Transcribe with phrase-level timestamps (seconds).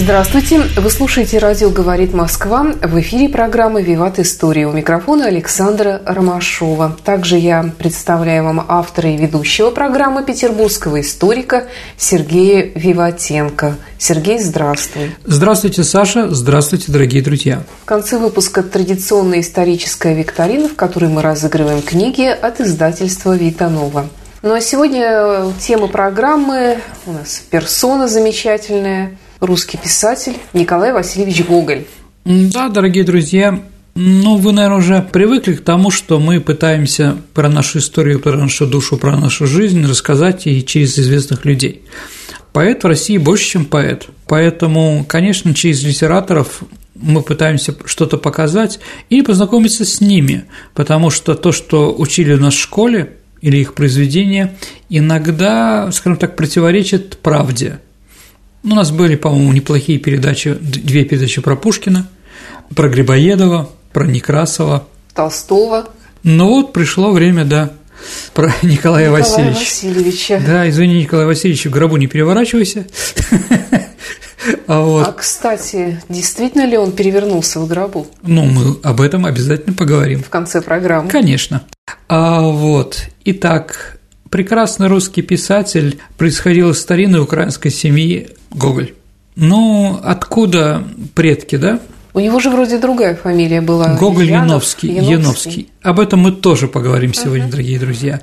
[0.00, 0.60] Здравствуйте!
[0.76, 2.68] Вы слушаете «Радио говорит Москва».
[2.82, 4.68] В эфире программы «Виват История».
[4.68, 6.96] У микрофона Александра Ромашова.
[7.04, 11.66] Также я представляю вам автора и ведущего программы петербургского историка
[11.96, 13.74] Сергея Виватенко.
[13.98, 15.16] Сергей, здравствуй.
[15.24, 16.32] Здравствуйте, Саша.
[16.32, 17.64] Здравствуйте, дорогие друзья.
[17.82, 24.08] В конце выпуска традиционная историческая викторина, в которой мы разыгрываем книги от издательства «Витанова».
[24.42, 31.84] Ну а сегодня тема программы у нас персона замечательная– русский писатель Николай Васильевич Гоголь.
[32.24, 33.62] Да, дорогие друзья,
[33.94, 38.66] ну, вы, наверное, уже привыкли к тому, что мы пытаемся про нашу историю, про нашу
[38.66, 41.82] душу, про нашу жизнь рассказать и через известных людей.
[42.52, 44.06] Поэт в России больше, чем поэт.
[44.26, 46.62] Поэтому, конечно, через литераторов
[46.94, 52.60] мы пытаемся что-то показать и познакомиться с ними, потому что то, что учили нас в
[52.60, 54.56] школе или их произведения,
[54.88, 57.80] иногда, скажем так, противоречит правде–
[58.72, 62.08] у нас были, по-моему, неплохие передачи, две передачи про Пушкина,
[62.74, 64.86] про Грибоедова, про Некрасова.
[65.14, 65.88] Толстого.
[66.22, 67.72] Ну вот пришло время, да,
[68.34, 69.58] про Николая, Николая Васильевича.
[69.58, 70.42] Васильевича.
[70.46, 72.86] Да, извини, Николай Васильевич, в гробу не переворачивайся.
[74.66, 75.06] А, вот.
[75.06, 78.06] а, кстати, действительно ли он перевернулся в гробу?
[78.22, 80.22] Ну, мы об этом обязательно поговорим.
[80.22, 81.10] В конце программы.
[81.10, 81.64] Конечно.
[82.08, 83.97] А вот, итак,
[84.30, 88.94] прекрасный русский писатель, происходил из старинной украинской семьи Гоголь.
[89.36, 90.84] Ну, откуда
[91.14, 91.80] предки, да?
[92.14, 93.94] У него же вроде другая фамилия была.
[93.96, 95.12] Гоголь Яновский, Яновский.
[95.12, 95.68] Яновский.
[95.82, 97.50] Об этом мы тоже поговорим сегодня, uh-huh.
[97.50, 98.20] дорогие друзья.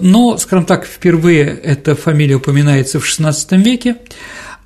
[0.00, 3.96] Но, скажем так, впервые эта фамилия упоминается в XVI веке.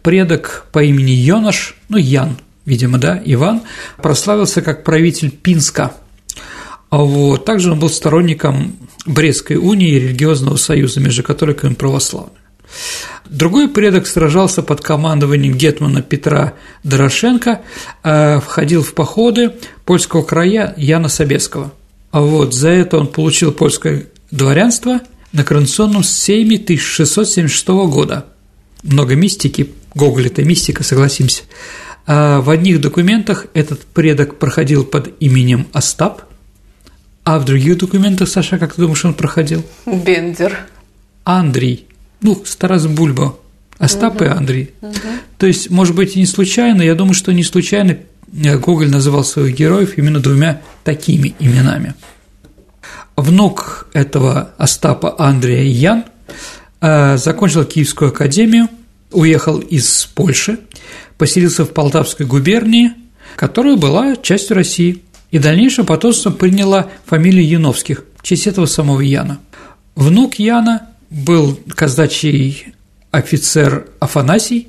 [0.03, 3.63] Предок по имени Йонаш, ну, Ян, видимо, да, Иван,
[4.01, 5.93] прославился как правитель Пинска–
[6.91, 7.45] вот.
[7.45, 8.77] Также он был сторонником
[9.07, 12.39] Брестской унии и религиозного союза между католиками и православными.
[13.29, 17.63] Другой предок сражался под командованием гетмана Петра Дорошенко,
[18.03, 19.53] э, входил в походы
[19.85, 21.73] польского края Яна Собеского.
[22.11, 25.01] А вот за это он получил польское дворянство
[25.33, 28.27] на коронационном сейме 1676 года.
[28.83, 31.43] Много мистики, Гоголь– это мистика, согласимся.
[32.07, 36.23] А в одних документах этот предок проходил под именем Остап,
[37.29, 39.63] а в других документах, Саша, как ты думаешь, он проходил?
[39.85, 40.61] Бендер.
[41.25, 41.87] Андрей.
[42.23, 43.37] Ну, Старас Бульба.
[43.77, 44.25] Остап угу.
[44.25, 44.71] и Андрей.
[44.81, 44.95] Угу.
[45.37, 47.99] То есть, может быть, и не случайно, я думаю, что не случайно
[48.33, 51.93] Гоголь называл своих героев именно двумя такими именами.
[53.15, 56.05] Внук этого Остапа Андрея Ян
[56.81, 58.69] э, закончил Киевскую академию,
[59.13, 60.61] уехал из Польши,
[61.19, 62.93] поселился в Полтавской губернии,
[63.37, 69.39] которая была частью России– и дальнейшее потомство приняло фамилию Яновских в честь этого самого Яна.
[69.95, 72.75] Внук Яна был казачий
[73.11, 74.69] офицер Афанасий,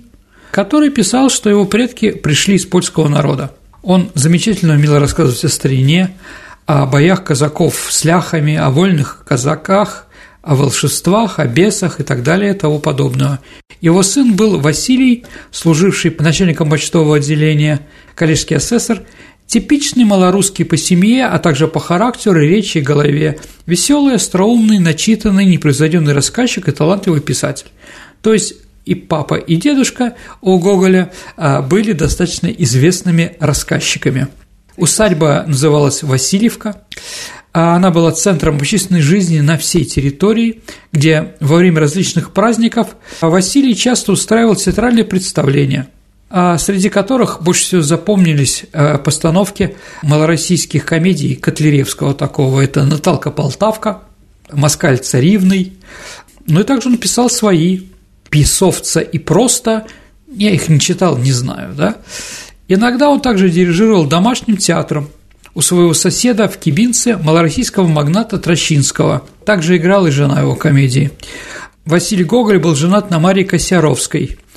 [0.52, 3.54] который писал, что его предки пришли из польского народа.
[3.84, 6.16] Он замечательно умел рассказывать о старине,
[6.66, 10.08] о боях казаков с ляхами, о вольных казаках,
[10.42, 13.40] о волшебствах, о бесах и так далее тому подобного.
[13.82, 17.82] Его сын был Василий, служивший начальником почтового отделения,
[18.16, 19.02] коллежский асессор
[19.50, 23.40] Типичный малорусский по семье, а также по характеру, речи и голове.
[23.66, 27.66] Веселый, остроумный, начитанный, непревзойденный рассказчик и талантливый писатель.
[28.22, 28.54] То есть
[28.86, 34.28] и папа, и дедушка у Гоголя а, были достаточно известными рассказчиками.
[34.78, 36.84] Усадьба называлась Васильевка.
[37.52, 40.62] А она была центром общественной жизни на всей территории,
[40.92, 42.90] где во время различных праздников
[43.20, 45.88] Василий часто устраивал театральные представления–
[46.30, 52.62] среди которых больше всего запомнились э, постановки малороссийских комедий Котляревского такого.
[52.62, 54.04] Это «Наталка Полтавка»,
[54.52, 55.74] «Москаль царевный».
[56.46, 57.82] Ну и также он писал свои
[58.30, 59.88] «Писовца» и «Просто».
[60.32, 61.96] Я их не читал, не знаю, да.
[62.68, 65.10] Иногда он также дирижировал домашним театром
[65.56, 69.24] у своего соседа в Кибинце малороссийского магната Трощинского.
[69.46, 71.10] Также играл и жена его комедии.
[71.86, 74.38] Василий Гоголь был женат на Марии Косяровской–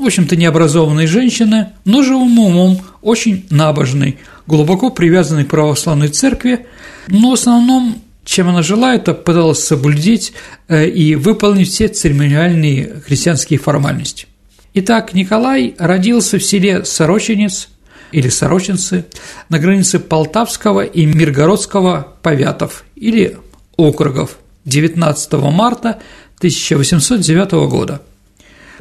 [0.00, 6.66] в общем-то, необразованной женщины, но живым умом, очень набожной, глубоко привязанной к православной церкви,
[7.08, 10.34] но в основном чем она жила, это пыталась соблюдить
[10.68, 14.26] э, и выполнить все церемониальные христианские формальности.
[14.72, 17.70] Итак, Николай родился в селе Сорочинец
[18.12, 19.06] или Сорочинцы
[19.48, 23.36] на границе Полтавского и Миргородского повятов или
[23.76, 25.98] округов 19 марта
[26.38, 28.02] 1809 года.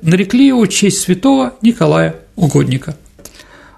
[0.01, 2.97] Нарекли его в честь святого Николая Угодника.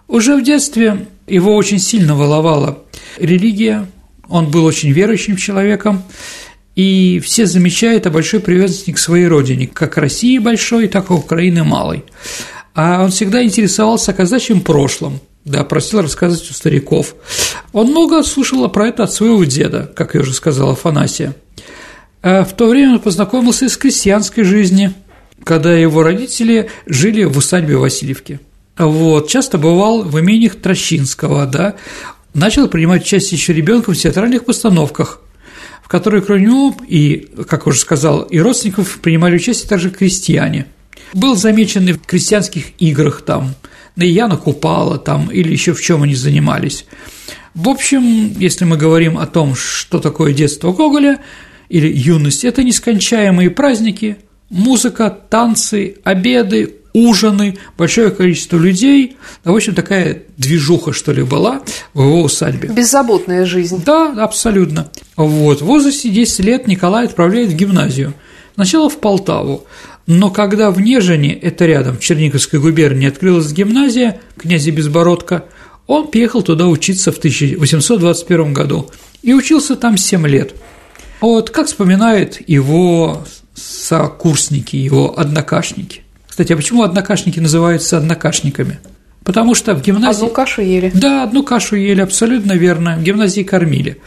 [0.08, 2.80] Уже в детстве его очень сильно воловала
[3.18, 3.88] религия,
[4.28, 6.04] он был очень верующим человеком,
[6.76, 11.64] и все замечают о большой привязанности к своей родине, как России большой, так и Украины
[11.64, 12.04] малой.
[12.74, 17.16] А он всегда интересовался казачьим прошлым, да, просил рассказывать у стариков.
[17.74, 21.36] Он много слушал про это от своего деда, как я уже сказала, Афанасия.
[22.22, 24.94] А в то время он познакомился с крестьянской жизнью,
[25.44, 28.40] когда его родители жили в усадьбе Васильевки.
[28.78, 31.76] Вот, часто бывал в имениях Трощинского, да,
[32.34, 35.22] начал принимать участие еще ребенком в театральных постановках,
[35.84, 40.68] в которых кроме него и, как уже сказал, и родственников принимали участие также крестьяне.
[41.14, 43.54] Был замечен и в крестьянских играх там,
[43.96, 46.86] на Яна Купала там или еще в чем они занимались.
[47.54, 51.20] В общем, если мы говорим о том, что такое детство Гоголя
[51.68, 54.18] или юность, это нескончаемые праздники,
[54.52, 61.62] музыка, танцы, обеды, ужины, большое количество людей, в общем, такая движуха, что ли, была
[61.94, 62.70] в его усадьбе.
[62.70, 63.82] Беззаботная жизнь.
[63.86, 64.92] Да, абсолютно.
[65.16, 68.14] Вот, в возрасте 10 лет Николай отправляет в гимназию.
[68.56, 69.66] Сначала в Полтаву,
[70.06, 75.46] но когда в Нежине, это рядом, в Черниговской губернии, открылась гимназия князя Безбородка,
[75.88, 78.90] он приехал туда учиться в 1821 году
[79.24, 80.54] и учился там 7 лет.
[81.22, 83.24] Вот как вспоминают его
[83.62, 86.02] сокурсники, его однокашники.
[86.28, 88.80] Кстати, а почему однокашники называются однокашниками?
[89.24, 90.24] Потому что в гимназии…
[90.24, 90.92] Одну кашу ели.
[90.94, 92.98] Да, одну кашу ели, абсолютно верно.
[92.98, 93.98] В гимназии кормили.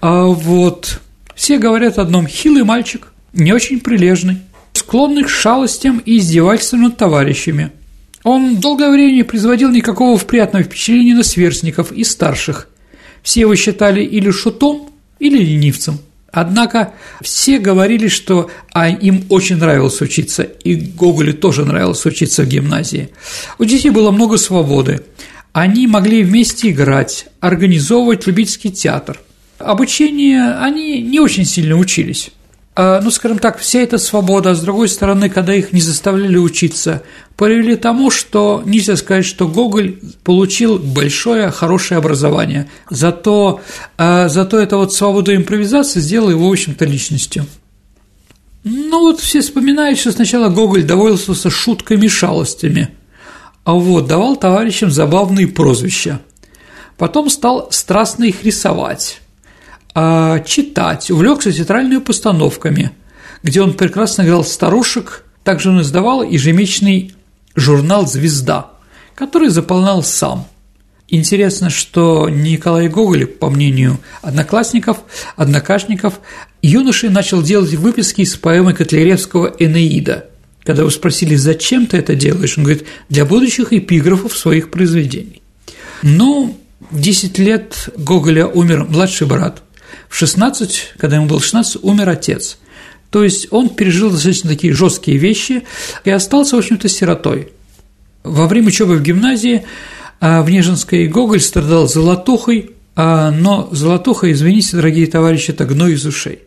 [0.00, 1.00] А вот
[1.34, 4.38] все говорят о одном– хилый мальчик, не очень прилежный,
[4.72, 7.72] склонный к шалостям и издевательствам над товарищами.
[8.22, 12.68] Он долгое время не производил никакого приятного впечатления на сверстников и старших.
[13.22, 15.98] Все его считали или шутом, или ленивцем–
[16.32, 22.46] Однако все говорили, что а им очень нравилось учиться, и Гоголю тоже нравилось учиться в
[22.46, 23.10] гимназии.
[23.58, 25.02] У детей было много свободы.
[25.52, 29.20] Они могли вместе играть, организовывать любительский театр.
[29.58, 32.30] Обучение они не очень сильно учились.
[32.74, 36.38] А, ну, скажем так, вся эта свобода, а с другой стороны, когда их не заставляли
[36.38, 37.02] учиться,
[37.36, 43.60] привели к тому, что нельзя сказать, что Гоголь получил большое, хорошее образование, зато,
[43.98, 47.44] а, зато эта вот свобода импровизации сделала его, в общем-то, личностью.
[48.64, 52.88] Ну вот все вспоминают, что сначала Гоголь довольствовался шутками и шалостями,
[53.64, 56.20] а вот давал товарищам забавные прозвища.
[56.96, 59.21] Потом стал страстно их рисовать
[59.94, 62.92] читать, увлекся театральными постановками,
[63.42, 67.14] где он прекрасно играл старушек, также он издавал ежемесячный
[67.54, 68.70] журнал «Звезда»,
[69.14, 70.46] который заполнял сам.
[71.08, 74.98] Интересно, что Николай Гоголь, по мнению одноклассников,
[75.36, 76.20] однокашников,
[76.62, 80.28] юношей начал делать выписки из поэмы Котляревского «Энеида».
[80.64, 85.42] Когда его спросили, зачем ты это делаешь, он говорит, для будущих эпиграфов своих произведений.
[86.02, 86.56] Но
[86.90, 89.62] в 10 лет Гоголя умер младший брат,
[90.08, 92.58] в 16, когда ему было 16, умер отец.
[93.10, 95.64] То есть он пережил достаточно такие жесткие вещи
[96.04, 97.52] и остался, в общем-то, сиротой.
[98.24, 99.64] Во время учебы в гимназии
[100.20, 106.06] а, в Нежинской Гоголь страдал золотухой, а, но золотуха, извините, дорогие товарищи, это гной из
[106.06, 106.40] ушей.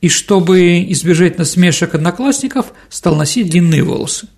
[0.00, 4.28] И чтобы избежать насмешек одноклассников, стал носить длинные волосы.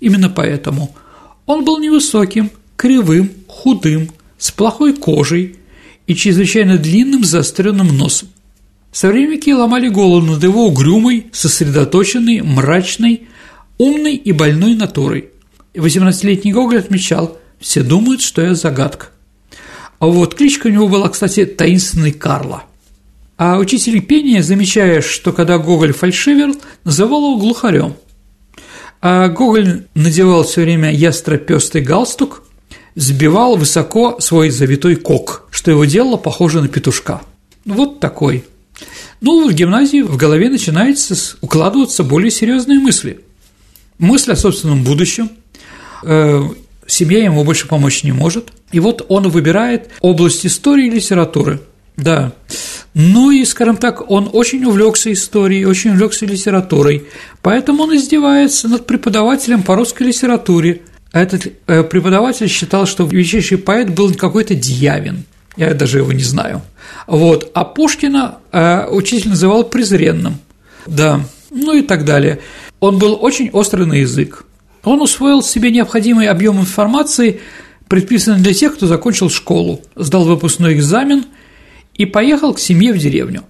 [0.00, 0.94] Именно поэтому
[1.46, 5.56] он был невысоким, кривым, худым, с плохой кожей,
[6.08, 8.28] и чрезвычайно длинным заостренным носом.
[8.90, 13.28] Современники ломали голову над его угрюмой, сосредоточенной, мрачной,
[13.76, 15.28] умной и больной натурой.
[15.74, 19.10] 18-летний Гоголь отмечал «Все думают, что я загадка».
[19.98, 22.64] А вот кличка у него была, кстати, «Таинственный Карло».
[23.36, 27.94] А учитель пения, замечая, что когда Гоголь фальшивил, называл его глухарем.
[29.00, 32.42] А Гоголь надевал все время ястропёстый галстук,
[32.96, 37.20] сбивал высоко свой завитой кок, что его делало похоже на петушка.
[37.64, 38.44] Вот такой.
[39.20, 43.24] Ну, в гимназии в голове начинается укладываться более серьезные мысли.
[43.98, 45.32] Мысль о собственном будущем,
[46.04, 46.44] э,
[46.86, 48.52] семья ему больше помочь не может.
[48.70, 51.60] И вот он выбирает область истории и литературы.
[51.96, 52.34] Да.
[52.94, 57.08] Ну и, скажем так, он очень увлекся историей, очень увлекся литературой,
[57.42, 63.90] поэтому он издевается над преподавателем по русской литературе, этот э, преподаватель считал, что величайший поэт
[63.90, 65.24] был какой-то Дьявин.
[65.58, 66.62] Я даже его не знаю.
[67.08, 67.50] Вот.
[67.52, 70.38] А Пушкина э, учитель называл презренным.
[70.86, 71.20] Да.
[71.50, 72.40] Ну и так далее.
[72.78, 74.44] Он был очень острый на язык.
[74.84, 77.40] Он усвоил себе необходимый объем информации,
[77.88, 81.24] предписанный для тех, кто закончил школу, сдал выпускной экзамен
[81.94, 83.42] и поехал к семье в деревню.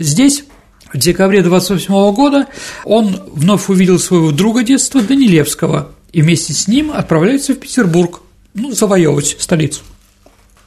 [0.00, 0.44] Здесь
[0.92, 2.48] в декабре 28 года
[2.84, 8.20] он вновь увидел своего друга детства Данилевского и вместе с ним отправляется в Петербург,
[8.54, 9.82] ну, завоевывать столицу.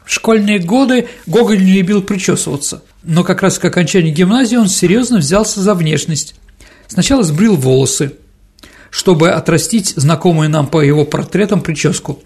[0.05, 5.19] В школьные годы Гоголь не любил причесываться, но как раз к окончании гимназии он серьезно
[5.19, 6.35] взялся за внешность.
[6.87, 8.13] Сначала сбрил волосы,
[8.89, 12.21] чтобы отрастить знакомую нам по его портретам прическу.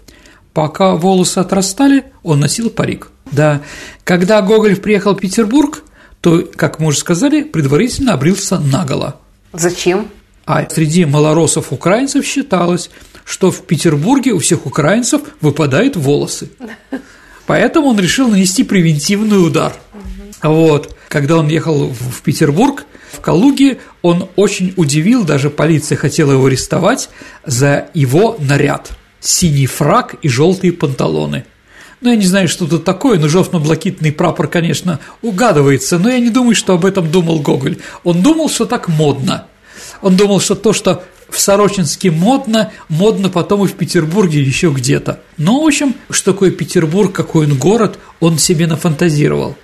[0.52, 3.10] Пока волосы отрастали, он носил парик.
[3.30, 3.62] Да,
[4.04, 5.82] когда Гоголь приехал в Петербург,
[6.20, 9.20] то, как мы уже сказали, предварительно обрился наголо.
[9.52, 10.08] Зачем?
[10.44, 12.90] А среди малоросов украинцев считалось,
[13.24, 16.50] что в Петербурге у всех украинцев выпадают волосы.
[17.46, 19.74] Поэтому он решил нанести превентивный удар.
[20.42, 20.96] Вот.
[21.08, 27.08] Когда он ехал в Петербург, в Калуге, он очень удивил, даже полиция хотела его арестовать
[27.44, 31.44] за его наряд– синий фраг и желтые панталоны–
[32.00, 36.30] ну, я не знаю, что это такое, но жовтно-блакитный прапор, конечно, угадывается, но я не
[36.30, 37.78] думаю, что об этом думал Гоголь.
[38.04, 39.46] Он думал, что так модно.
[40.02, 45.20] Он думал, что то, что в Сорочинске модно, модно потом и в Петербурге еще где-то.
[45.36, 49.56] Но, в общем, что такое Петербург, какой он город, он себе нафантазировал.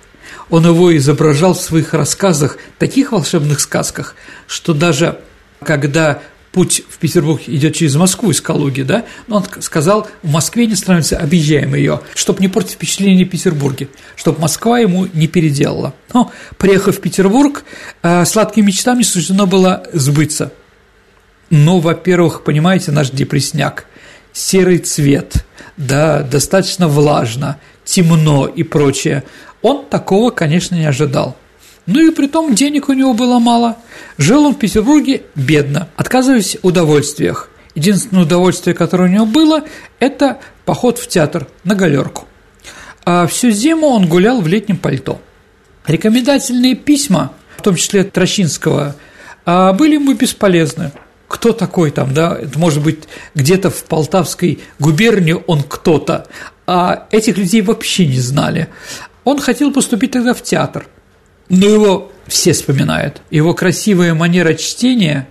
[0.49, 4.15] Он его изображал в своих рассказах, таких волшебных сказках,
[4.47, 5.19] что даже
[5.63, 10.67] когда путь в Петербург идет через Москву из Калуги, да, но он сказал, в Москве
[10.67, 15.95] не становится, объезжаем ее, чтобы не портить впечатление Петербурге, чтобы Москва ему не переделала.
[16.13, 17.63] Но, приехав в Петербург,
[18.03, 20.53] э, сладким мечтам не суждено было сбыться.
[21.53, 23.85] Но, во-первых, понимаете, наш депресняк,
[24.31, 25.45] серый цвет,
[25.77, 29.23] да, достаточно влажно, темно и прочее,
[29.61, 31.37] он такого, конечно, не ожидал.
[31.85, 33.77] Ну и при том денег у него было мало.
[34.17, 37.51] Жил он в Петербурге бедно, отказываясь в удовольствиях.
[37.75, 39.61] Единственное удовольствие, которое у него было,
[39.99, 42.27] это поход в театр на галерку.
[43.05, 45.21] А всю зиму он гулял в летнем пальто.
[45.85, 48.95] Рекомендательные письма, в том числе Трощинского,
[49.45, 50.91] а, были ему бесполезны.
[51.33, 52.39] Кто такой там, да?
[52.55, 53.03] Может быть
[53.35, 56.27] где-то в Полтавской губернии он кто-то,
[56.67, 58.69] а этих людей вообще не знали.
[59.23, 60.87] Он хотел поступить тогда в театр–
[61.49, 63.21] но его все вспоминают.
[63.29, 65.27] Его красивая манера чтения,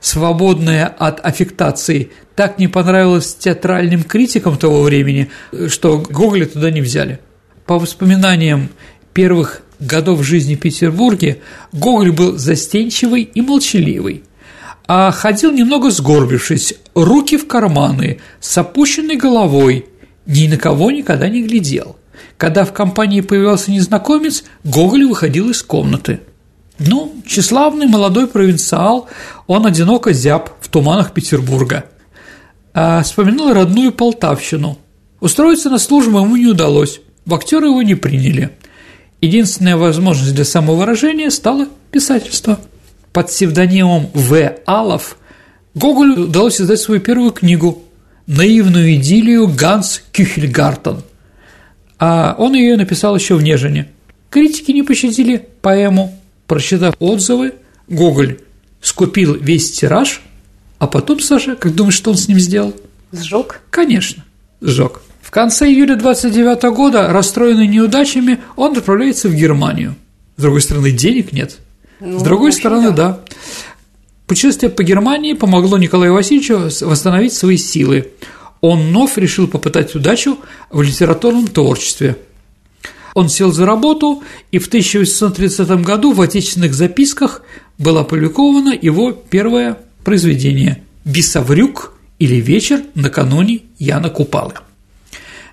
[0.00, 5.30] свободная от аффектации, так не понравилась театральным критикам того времени,
[5.68, 7.20] что Гоголя туда не взяли.
[7.66, 8.68] По воспоминаниям
[9.12, 11.38] первых годов жизни в Петербурге,
[11.72, 14.24] Гоголь был застенчивый и молчаливый,
[14.86, 19.86] а ходил немного сгорбившись, руки в карманы, с опущенной головой,
[20.26, 21.96] ни на кого никогда не глядел–
[22.36, 26.20] когда в компании появился незнакомец, Гоголь выходил из комнаты.
[26.78, 29.08] Ну, тщеславный молодой провинциал,
[29.46, 31.84] он одиноко зяб в туманах Петербурга.
[32.74, 34.78] А вспоминал родную Полтавщину.
[35.20, 38.50] Устроиться на службу ему не удалось, в актеры его не приняли.
[39.20, 42.58] Единственная возможность для самовыражения стало писательство.
[43.12, 44.54] Под псевдонимом В.
[44.66, 45.16] Алов
[45.74, 47.82] Гоголю удалось издать свою первую книгу
[48.26, 51.02] «Наивную идиллию Ганс Кюхельгартен»,
[51.98, 53.88] а он ее написал еще в Нежине.
[54.30, 56.18] Критики не пощадили поэму.
[56.46, 57.54] Прочитав отзывы,
[57.88, 58.38] Гоголь
[58.80, 60.20] скупил весь тираж,
[60.78, 62.74] а потом, Саша, как думаешь, что он с ним сделал?
[63.12, 63.60] Сжег?
[63.70, 64.24] Конечно,
[64.60, 65.02] сжег.
[65.20, 69.94] В конце июля 29 года, расстроенный неудачами, он отправляется в Германию.
[70.36, 71.58] С другой стороны, денег нет.
[72.02, 73.08] Ну, С другой стороны, да.
[73.08, 73.20] да.
[74.26, 78.12] Путешествие по Германии помогло Николаю Васильевичу восстановить свои силы
[78.62, 80.38] он вновь решил попытать удачу
[80.70, 82.16] в литературном творчестве.
[83.12, 87.42] Он сел за работу, и в 1830 году в отечественных записках
[87.76, 94.54] было опубликовано его первое произведение «Бесоврюк» или «Вечер накануне Яна Купалы».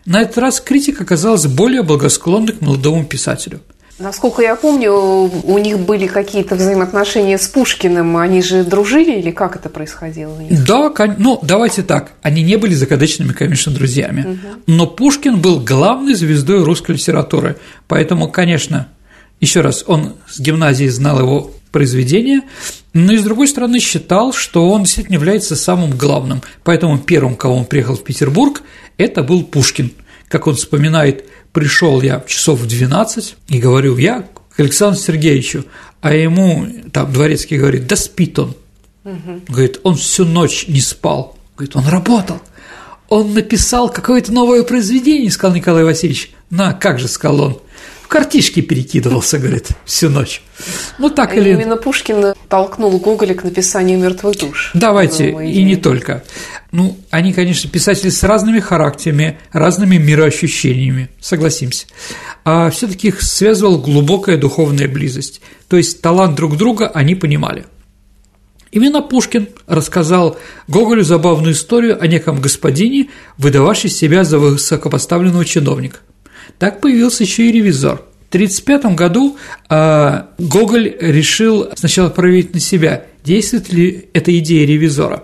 [0.05, 3.59] На этот раз критика оказалась более благосклонной к молодому писателю–
[3.99, 8.15] Насколько я помню, у них были какие-то взаимоотношения с Пушкиным.
[8.15, 10.37] Они же дружили или как это происходило?
[10.49, 12.13] Да, ну давайте так.
[12.21, 14.21] Они не были закадычными, конечно, друзьями.
[14.21, 14.37] Угу.
[14.67, 17.57] Но Пушкин был главной звездой русской литературы.
[17.89, 18.87] Поэтому, конечно,
[19.41, 22.43] еще раз, он с гимназии знал его произведения,
[22.93, 26.41] но и с другой стороны считал, что он действительно является самым главным.
[26.63, 28.63] Поэтому первым, кого он приехал в Петербург,
[28.97, 29.91] это был Пушкин.
[30.29, 35.65] Как он вспоминает– пришел я часов в 12 и говорю, я к Александру Сергеевичу,
[36.01, 38.55] а ему там дворецкий говорит, да спит он.
[39.03, 39.41] Угу.
[39.47, 41.37] Говорит, он всю ночь не спал.
[41.55, 42.41] Говорит, он работал.
[43.07, 46.31] Он написал какое-то новое произведение, сказал Николай Васильевич.
[46.49, 47.61] На, как же, сказал он.
[48.09, 50.41] Картишки перекидывался, говорит, всю ночь.
[50.97, 51.51] Ну, так или...
[51.51, 54.71] Именно Пушкин толкнул Гоголя к написанию «Мертвых душ».
[54.73, 56.23] Давайте, и не только.
[56.71, 61.85] Ну, они, конечно, писатели с разными характерами, разными мироощущениями, согласимся.
[62.43, 65.39] А все таки их связывала глубокая духовная близость.
[65.69, 67.65] То есть талант друг друга они понимали.
[68.71, 70.37] Именно Пушкин рассказал
[70.67, 75.99] Гоголю забавную историю о неком господине, выдававшем себя за высокопоставленного чиновника.
[76.57, 78.03] Так появился еще и ревизор.
[78.29, 79.37] В 1935 году
[79.69, 85.23] э, Гоголь решил сначала проверить на себя, действует ли эта идея ревизора.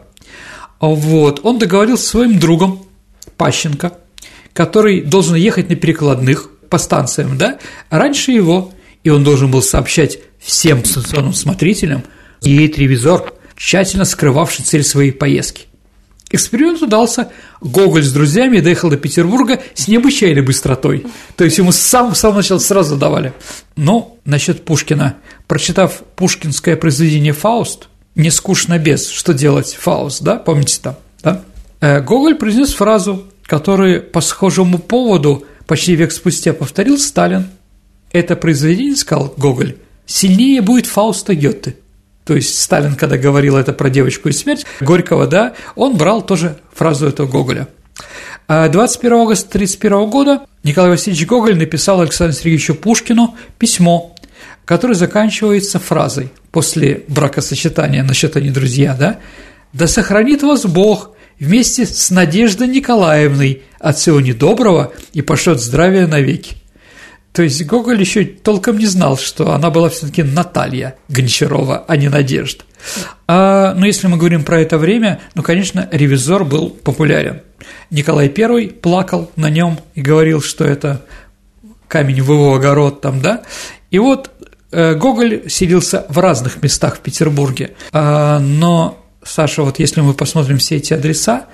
[0.79, 1.41] Вот.
[1.43, 2.85] Он договорился с своим другом
[3.37, 3.93] Пащенко,
[4.53, 10.19] который должен ехать на перекладных по станциям, да, раньше его, и он должен был сообщать
[10.39, 12.03] всем станционным смотрителям,
[12.41, 15.65] едет ревизор, тщательно скрывавший цель своей поездки.
[16.31, 17.31] Эксперимент удался.
[17.61, 21.05] Гоголь с друзьями доехал до Петербурга с необычайной быстротой.
[21.35, 23.33] То есть ему с самого, самого начала сразу давали.
[23.75, 25.17] Но насчет Пушкина.
[25.47, 31.43] Прочитав пушкинское произведение «Фауст», не скучно без, что делать Фауст, да, помните там, да?
[31.81, 37.47] Э, Гоголь произнес фразу, которую по схожему поводу почти век спустя повторил Сталин.
[38.11, 41.75] Это произведение, сказал Гоголь, сильнее будет Фауста Гёте.
[42.25, 46.57] То есть Сталин, когда говорил это про девочку и смерть, Горького, да, он брал тоже
[46.73, 47.67] фразу этого Гоголя.
[48.47, 54.15] 21 а августа 1931 года Николай Васильевич Гоголь написал Александру Сергеевичу Пушкину письмо,
[54.65, 59.19] которое заканчивается фразой после бракосочетания насчет они друзья, да,
[59.73, 66.55] «Да сохранит вас Бог вместе с Надеждой Николаевной от всего недоброго и пошлет здравия навеки».
[67.35, 72.07] То есть Гоголь еще толком не знал, что она была все-таки Наталья Гончарова, а не
[72.07, 72.63] Надежда.
[73.27, 77.41] А, но если мы говорим про это время, ну, конечно, ревизор был популярен.
[77.89, 81.01] Николай I плакал на нем и говорил, что это
[81.89, 83.41] камень в его огород там, да.
[83.91, 84.31] И вот
[84.71, 90.57] э, Гоголь селился в разных местах в Петербурге, а, но Саша, вот если мы посмотрим
[90.57, 91.47] все эти адреса,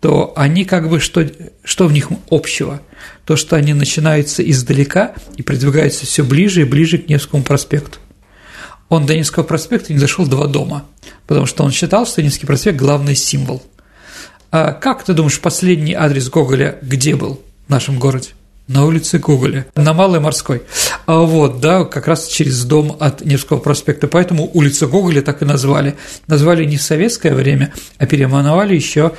[0.00, 1.26] то они как бы что,
[1.64, 2.80] что в них общего?
[3.26, 7.98] То, что они начинаются издалека и продвигаются все ближе и ближе к Невскому проспекту.
[8.88, 10.86] Он до Невского проспекта не дошел два дома,
[11.26, 13.62] потому что он считал, что Невский проспект– главный символ.
[14.52, 18.28] А как ты думаешь, последний адрес Гоголя где был в нашем городе?
[18.68, 20.62] На улице Гоголя, на Малой Морской.
[21.06, 24.08] А вот, да, как раз через дом от Невского проспекта.
[24.08, 25.94] Поэтому улицу Гоголя так и назвали.
[26.26, 29.12] Назвали не в советское время, а переименовали еще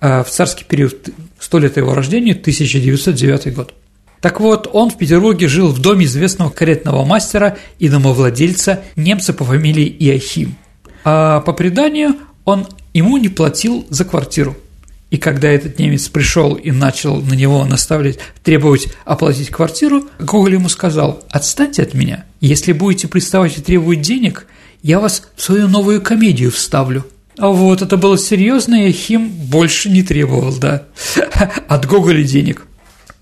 [0.00, 1.10] а, в царский период,
[1.44, 3.74] сто лет его рождения, 1909 год.
[4.22, 9.44] Так вот, он в Петербурге жил в доме известного каретного мастера и домовладельца немца по
[9.44, 10.56] фамилии Иохим.
[11.04, 12.14] А по преданию,
[12.46, 14.56] он ему не платил за квартиру.
[15.10, 20.70] И когда этот немец пришел и начал на него наставлять, требовать оплатить квартиру, Гоголь ему
[20.70, 24.46] сказал «Отстаньте от меня, если будете приставать и требовать денег,
[24.82, 27.04] я вас в свою новую комедию вставлю».
[27.38, 30.84] А вот это было серьезно, и Хим больше не требовал, да,
[31.68, 32.66] от Гоголя денег.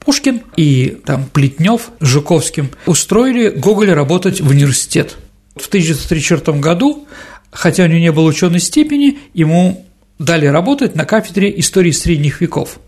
[0.00, 5.16] Пушкин и там Плетнев с Жуковским устроили Гоголя работать в университет.
[5.56, 7.06] В 1934 году,
[7.50, 9.86] хотя у него не было ученой степени, ему
[10.18, 12.78] дали работать на кафедре истории средних веков.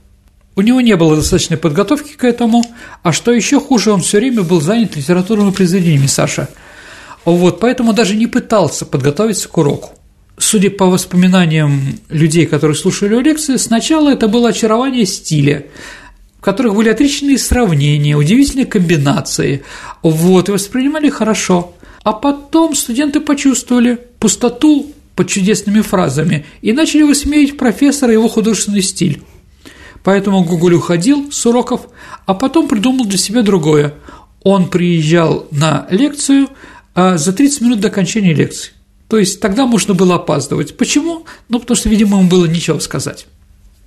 [0.57, 2.65] У него не было достаточной подготовки к этому,
[3.03, 6.49] а что еще хуже, он все время был занят литературными произведениями Саша.
[7.25, 9.94] Вот, поэтому даже не пытался подготовиться к уроку.
[10.37, 15.67] Судя по воспоминаниям людей, которые слушали лекции, сначала это было очарование стиля,
[16.39, 19.63] в которых были отличные сравнения, удивительные комбинации,
[20.03, 21.75] вот, и воспринимали хорошо.
[22.03, 28.83] А потом студенты почувствовали пустоту под чудесными фразами и начали высмеивать профессора и его художественный
[28.83, 29.23] стиль.
[30.03, 31.89] Поэтому Гоголь уходил с уроков,
[32.27, 33.95] а потом придумал для себя другое.
[34.43, 36.49] Он приезжал на лекцию
[36.95, 38.73] а за 30 минут до окончания лекции.
[39.09, 40.77] То есть тогда можно было опаздывать.
[40.77, 41.27] Почему?
[41.49, 43.27] Ну, потому что, видимо, ему было нечего сказать.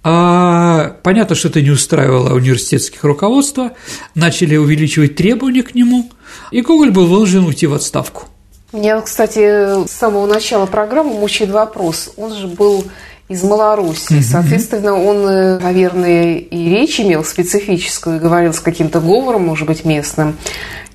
[0.03, 3.73] А понятно, что это не устраивало университетских руководства,
[4.15, 6.10] начали увеличивать требования к нему,
[6.51, 8.25] и Гоголь был вынужден уйти в отставку.
[8.71, 12.12] Меня, кстати, с самого начала программы мучает вопрос.
[12.15, 12.86] Он же был
[13.30, 14.22] из Малоруссии.
[14.22, 20.38] Соответственно, он, э, наверное, и речь имел специфическую, говорил с каким-то говором, может быть, местным.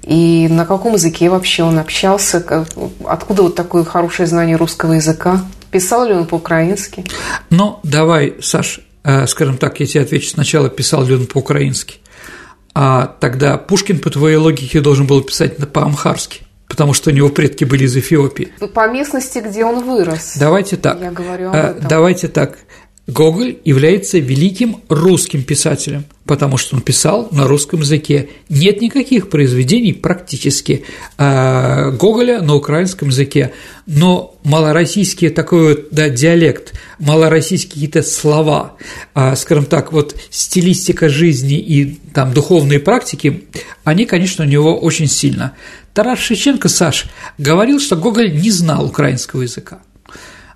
[0.02, 2.66] И на каком языке вообще он общался?
[3.04, 5.44] Откуда вот такое хорошее знание русского языка?
[5.70, 7.04] Писал ли он по-украински?
[7.50, 11.96] Ну, давай, Саш, э, скажем так, я тебе отвечу сначала, писал ли он по-украински.
[12.74, 17.64] А тогда Пушкин, по твоей логике, должен был писать по-амхарски потому что у него предки
[17.64, 18.48] были из Эфиопии.
[18.72, 20.36] По местности, где он вырос.
[20.38, 20.98] Давайте так.
[20.98, 21.86] Я говорю об э, этом.
[21.86, 22.56] Давайте так.
[23.06, 26.06] Гоголь является великим русским писателем.
[26.24, 28.28] потому что он писал на русском языке.
[28.48, 30.84] Нет никаких произведений практически
[31.18, 33.52] э, Гоголя на украинском языке,
[33.86, 38.76] но малороссийский такой вот да, диалект, малороссийские какие-то слова,
[39.14, 43.44] э, скажем так, вот стилистика жизни и там духовные практики,
[43.82, 45.54] они, конечно, у него очень сильно.
[45.94, 47.06] Тарас Шевченко, Саш,
[47.38, 49.80] говорил, что Гоголь не знал украинского языка.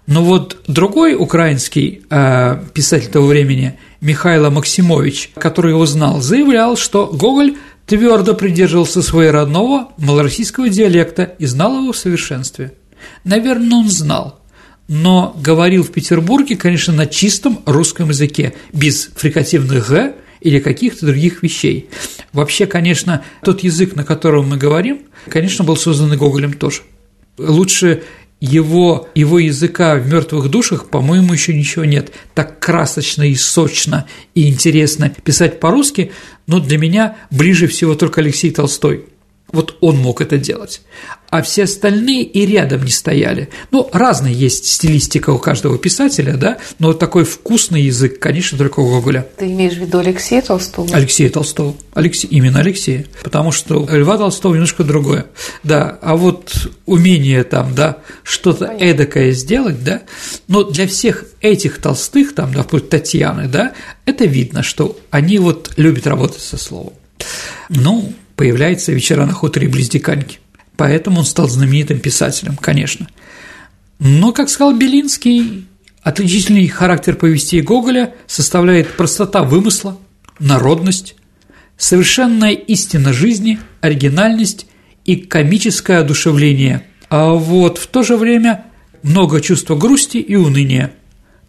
[0.07, 7.07] Но вот другой украинский э, писатель того времени, Михайло Максимович, который его знал, заявлял, что
[7.07, 12.75] Гоголь твердо придерживался своего родного малороссийского диалекта и знал его в совершенстве.
[13.25, 14.41] Наверное, он знал,
[14.87, 21.43] но говорил в Петербурге, конечно, на чистом русском языке, без фрикативных «г» или каких-то других
[21.43, 21.89] вещей.
[22.33, 26.83] Вообще, конечно, тот язык, на котором мы говорим, конечно, был создан и Гоголем тоже.
[27.39, 28.03] Лучше
[28.41, 32.13] его, его языка в мертвых душах, по-моему, еще ничего нет.
[32.35, 36.13] Так красочно и сочно и интересно писать по-русски,
[36.47, 39.07] но для меня ближе всего только Алексей Толстой.
[39.57, 40.83] Вот он мог это делать
[41.31, 43.49] а все остальные и рядом не стояли.
[43.71, 48.89] Ну, разная есть стилистика у каждого писателя, да, но такой вкусный язык, конечно, только у
[48.89, 49.27] Гоголя.
[49.37, 50.89] Ты имеешь в виду Алексея Толстого?
[50.95, 51.75] Алексея Толстого.
[51.95, 55.27] Алексей, именно Алексея, потому что Льва Толстого немножко другое.
[55.63, 60.03] Да, а вот умение там, да, что-то эдакое сделать, да,
[60.49, 63.73] но для всех этих толстых, там, да, вплоть Татьяны, да,
[64.05, 66.93] это видно, что они вот любят работать со словом.
[67.69, 70.39] Ну, появляется вечера на хуторе близ Диканьки
[70.77, 73.09] поэтому он стал знаменитым писателем, конечно.
[73.99, 75.67] Но, как сказал Белинский,
[76.03, 79.99] отличительный характер повестей Гоголя составляет простота вымысла,
[80.39, 81.17] народность,
[81.77, 84.67] совершенная истина жизни, оригинальность
[85.05, 88.67] и комическое одушевление, а вот в то же время
[89.03, 90.93] много чувства грусти и уныния.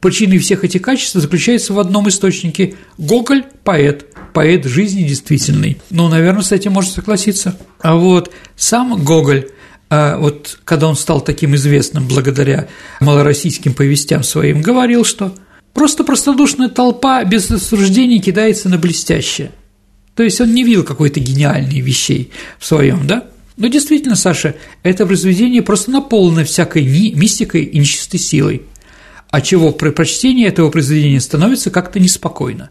[0.08, 5.82] Причиной всех этих качеств заключается в одном источнике– Гоголь– поэт, поэт жизни действительный.
[5.90, 7.58] Ну, наверное, с этим можно согласиться.
[7.82, 9.50] А вот сам Гоголь
[9.90, 12.70] а вот когда он стал таким известным благодаря
[13.02, 15.36] малороссийским повестям своим, говорил, что
[15.74, 19.52] просто простодушная толпа без осуждений кидается на блестящее.
[20.16, 23.26] То есть он не видел какой-то гениальной вещей в своем, да?
[23.58, 28.62] Но действительно, Саша, это произведение просто наполнено всякой мистикой и нечистой силой
[29.32, 32.70] а чего при прочтении этого произведения становится как-то неспокойно.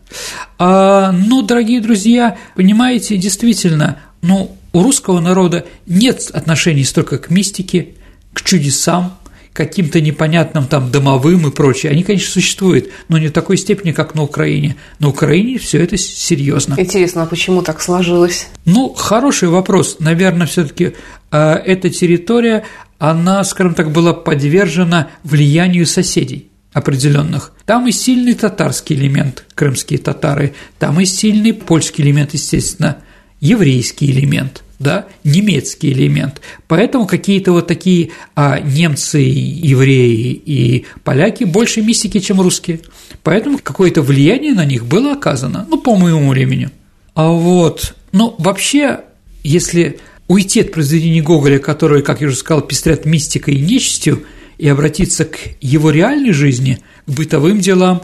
[0.58, 7.94] А, ну, дорогие друзья, понимаете, действительно, ну, у русского народа нет отношений столько к мистике,
[8.32, 9.16] к чудесам,
[9.56, 11.90] каким-то непонятным там домовым и прочее.
[11.90, 14.76] Они, конечно, существуют, но не в такой степени, как на Украине.
[14.98, 16.74] На Украине все это серьезно.
[16.78, 18.48] Интересно, а почему так сложилось?
[18.66, 19.96] Ну, хороший вопрос.
[19.98, 20.92] Наверное, все-таки
[21.30, 22.64] э, эта территория,
[22.98, 26.45] она, скажем так, была подвержена влиянию соседей
[26.76, 27.52] определенных.
[27.64, 32.98] Там и сильный татарский элемент, крымские татары, там и сильный польский элемент, естественно,
[33.40, 36.42] еврейский элемент, да, немецкий элемент.
[36.68, 42.80] Поэтому какие-то вот такие а, немцы, евреи и поляки больше мистики, чем русские.
[43.22, 46.68] Поэтому какое-то влияние на них было оказано, ну, по моему времени.
[47.14, 49.00] А вот, ну, вообще,
[49.42, 54.24] если уйти от произведений Гоголя, которые, как я уже сказал, пестрят мистикой и нечистью–
[54.58, 58.02] и обратиться к его реальной жизни, к бытовым делам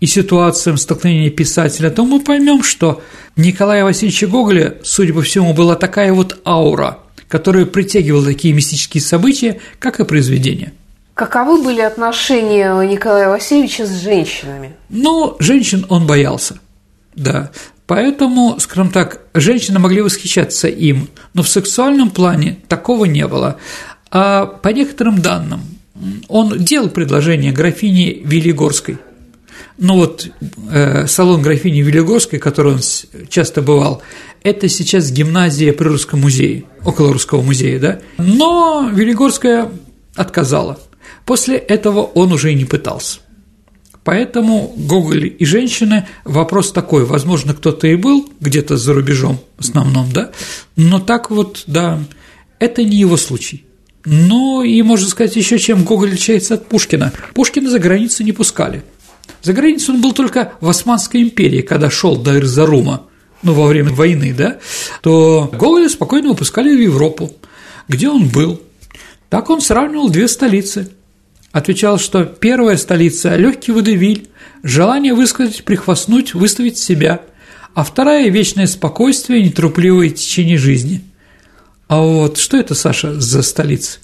[0.00, 3.02] и ситуациям столкновения писателя, то мы поймем, что
[3.36, 9.60] Николая Васильевича Гоголя, судя по всему, была такая вот аура, которая притягивала такие мистические события,
[9.78, 10.72] как и произведения.
[11.14, 14.74] Каковы были отношения Николая Васильевича с женщинами?
[14.88, 16.58] Ну, женщин он боялся,
[17.14, 17.50] да.
[17.86, 23.58] Поэтому, скажем так, женщины могли восхищаться им, но в сексуальном плане такого не было.
[24.10, 25.60] А по некоторым данным,
[26.28, 28.98] он делал предложение графине Велигорской.
[29.78, 30.28] Ну вот
[30.70, 32.80] э, салон графини Велигорской, который он
[33.28, 34.02] часто бывал,
[34.42, 38.00] это сейчас гимназия при Русском музее, около Русского музея, да?
[38.18, 39.70] Но Велигорская
[40.14, 40.78] отказала.
[41.24, 43.20] После этого он уже и не пытался.
[44.04, 50.10] Поэтому Гоголь и женщины– вопрос такой, возможно, кто-то и был где-то за рубежом в основном,
[50.10, 50.30] да,
[50.76, 52.00] но так вот, да,
[52.58, 53.64] это не его случай.
[54.04, 57.12] Ну и, можно сказать, еще чем Гоголь отличается от Пушкина.
[57.34, 58.82] Пушкина за границу не пускали.
[59.42, 63.06] За границу он был только в Османской империи, когда шел до Ирзарума,
[63.42, 64.58] ну, во время войны, да,
[65.02, 67.32] то Гоголя спокойно выпускали в Европу,
[67.88, 68.60] где он был.
[69.28, 70.90] Так он сравнивал две столицы.
[71.52, 74.28] Отвечал, что первая столица– легкий водевиль,
[74.62, 77.22] желание высказать, прихвастнуть, выставить себя,
[77.74, 81.02] а вторая– вечное спокойствие, нетрупливое течение жизни–
[81.90, 83.98] а вот что это, Саша, за столица?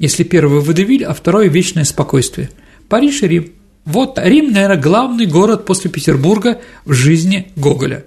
[0.00, 2.50] Если первый Водевиль, а второй– вечное спокойствие.
[2.88, 3.52] Париж и Рим.
[3.84, 8.06] Вот Рим, наверное, главный город после Петербурга в жизни Гоголя.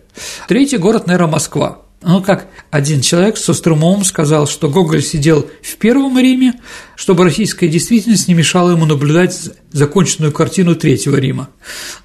[0.49, 1.83] Третий город, наверное, Москва.
[2.01, 6.55] Ну, как один человек с острым умом сказал, что Гоголь сидел в Первом Риме,
[6.97, 11.49] чтобы российская действительность не мешала ему наблюдать законченную картину Третьего Рима.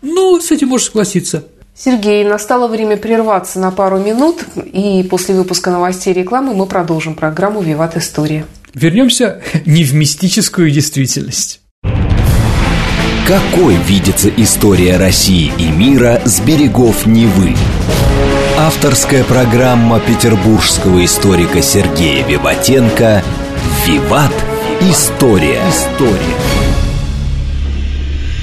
[0.03, 1.49] Ну, с этим можно согласиться.
[1.79, 7.15] Сергей, настало время прерваться на пару минут, и после выпуска новостей и рекламы мы продолжим
[7.15, 8.47] программу «Виват История».
[8.73, 11.61] Вернемся не в мистическую действительность.
[13.27, 17.55] Какой видится история России и мира с берегов Невы?
[18.57, 23.23] Авторская программа петербургского историка Сергея Виватенко
[23.87, 24.33] «Виват.
[24.81, 25.61] История».
[25.69, 26.56] История.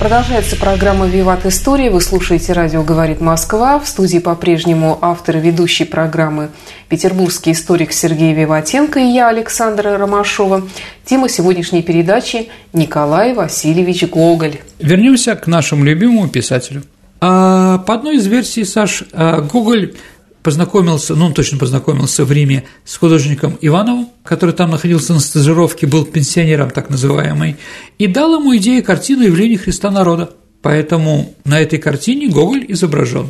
[0.04, 1.90] Продолжается программа «Виват История».
[1.90, 3.80] Вы слушаете радио «Говорит Москва».
[3.80, 6.50] В студии по-прежнему автор и ведущий программы
[6.90, 10.68] петербургский историк Сергей Виватенко и я, Александра Ромашова.
[11.06, 14.58] Тема сегодняшней передачи– Николай Васильевич Гоголь.
[14.78, 16.84] Вернемся к нашему любимому писателю.
[17.22, 19.94] А, по одной из версий, Саш, а, Гоголь
[20.44, 25.88] познакомился, ну, он точно познакомился в Риме с художником Ивановым, который там находился на стажировке,
[25.88, 27.56] был пенсионером так называемый,
[27.98, 30.32] и дал ему идею картины «Явление Христа народа».
[30.62, 33.30] Поэтому на этой картине Гоголь изображен.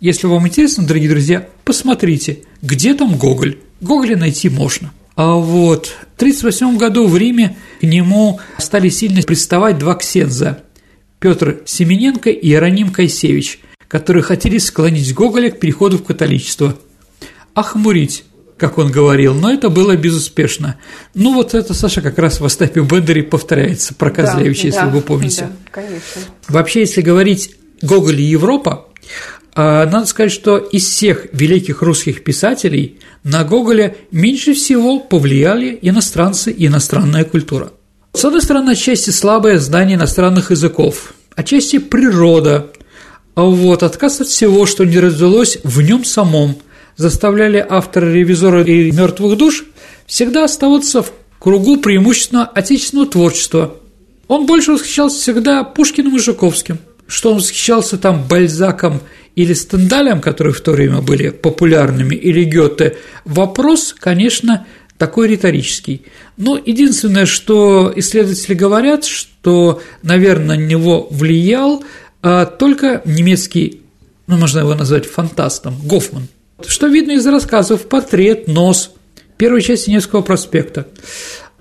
[0.00, 3.58] Если вам интересно, дорогие друзья, посмотрите, где там Гоголь.
[3.80, 4.92] Гоголя найти можно.
[5.16, 10.60] А вот в 1938 году в Риме к нему стали сильно приставать два ксенза–
[11.20, 13.60] Петр Семененко и Иероним Кайсевич–
[13.94, 16.76] которые хотели склонить Гоголя к переходу в католичество.
[17.54, 18.24] Охмурить,
[18.58, 20.80] как он говорил, но это было безуспешно.
[21.14, 24.88] Ну, вот это, Саша, как раз в Остапе Бендере повторяется про Козлевича, да, если да,
[24.88, 25.42] вы помните.
[25.42, 26.22] Да, конечно.
[26.48, 28.88] Вообще, если говорить Гоголь и Европа,
[29.54, 36.50] а, надо сказать, что из всех великих русских писателей на Гоголя меньше всего повлияли иностранцы
[36.50, 37.70] и иностранная культура.
[38.12, 42.72] С одной стороны, отчасти слабое знание иностранных языков, отчасти природа–
[43.34, 46.56] а вот отказ от всего, что не родилось в нем самом,
[46.96, 49.64] заставляли автора ревизора и мертвых душ
[50.06, 53.76] всегда оставаться в кругу преимущественно отечественного творчества.
[54.28, 56.78] Он больше восхищался всегда Пушкиным и Жуковским.
[57.06, 59.02] Что он восхищался там Бальзаком
[59.36, 64.66] или Стендалем, которые в то время были популярными, или Гёте, вопрос, конечно,
[64.96, 66.02] такой риторический.
[66.36, 71.84] Но единственное, что исследователи говорят, что, наверное, на него влиял
[72.58, 73.82] только немецкий,
[74.26, 76.28] ну, можно его назвать фантастом, Гофман.
[76.66, 78.92] Что видно из рассказов «Портрет», «Нос»,
[79.36, 80.86] первой части Невского проспекта.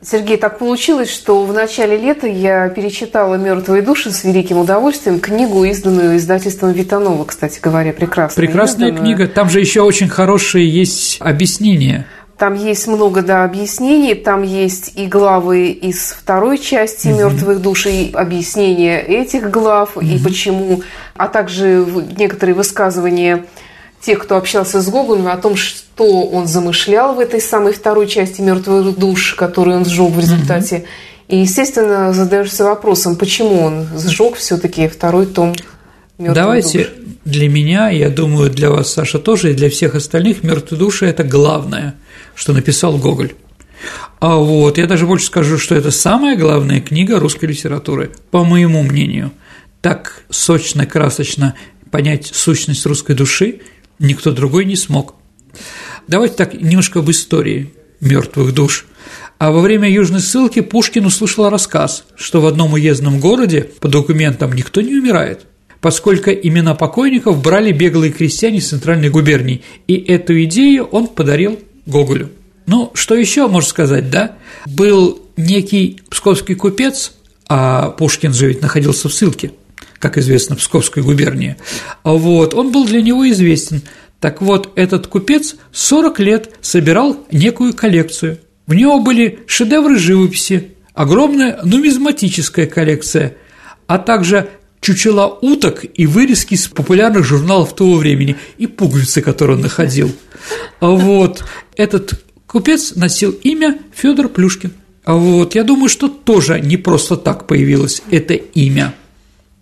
[0.05, 5.63] Сергей, так получилось, что в начале лета я перечитала «Мертвые души» с великим удовольствием, книгу,
[5.63, 8.45] изданную издательством Витанова, кстати говоря, прекрасная.
[8.45, 9.15] Прекрасная изданная.
[9.15, 12.05] книга, там же еще очень хорошие есть объяснения.
[12.43, 17.19] Там есть много да, объяснений, там есть и главы из второй части угу.
[17.19, 20.05] мертвых душ, и объяснения этих глав, угу.
[20.05, 20.81] и почему,
[21.15, 23.45] а также некоторые высказывания
[24.01, 28.41] тех, кто общался с Гоголем, о том, что он замышлял в этой самой второй части
[28.41, 30.75] мертвых душ, которую он сжег в результате.
[30.79, 30.85] Угу.
[31.29, 35.53] И, естественно, задаешься вопросом, почему он сжег все-таки второй том
[36.17, 36.93] Давайте душ.
[37.25, 41.23] для меня, я думаю, для вас, Саша, тоже, и для всех остальных мертвые души это
[41.23, 41.95] главное–
[42.35, 43.33] что написал Гоголь.
[44.19, 48.81] А вот я даже больше скажу, что это самая главная книга русской литературы, по моему
[48.83, 49.31] мнению.
[49.81, 51.55] Так сочно, красочно
[51.91, 53.61] понять сущность русской души
[53.99, 55.15] никто другой не смог.
[56.07, 58.85] Давайте так немножко об истории мертвых душ.
[59.37, 64.53] А во время южной ссылки Пушкин услышал рассказ, что в одном уездном городе по документам
[64.53, 65.45] никто не умирает,
[65.83, 72.29] поскольку имена покойников брали беглые крестьяне из центральной губернии, и эту идею он подарил Гоголю.
[72.67, 74.37] Ну, что еще можно сказать, да?
[74.65, 77.11] Был некий псковский купец,
[77.49, 79.51] а Пушкин же ведь находился в ссылке,
[79.99, 81.57] как известно, в Псковской губернии.
[82.05, 83.81] Вот, он был для него известен.
[84.21, 88.39] Так вот, этот купец 40 лет собирал некую коллекцию.
[88.67, 93.35] В него были шедевры живописи, огромная нумизматическая коллекция,
[93.85, 94.47] а также
[94.83, 100.11] чучела уток и вырезки из популярных журналов того времени и пуговицы, которые он находил.
[100.81, 101.43] Вот
[101.75, 104.73] этот купец носил имя Федор Плюшкин.
[105.05, 108.93] Вот я думаю, что тоже не просто так появилось это имя.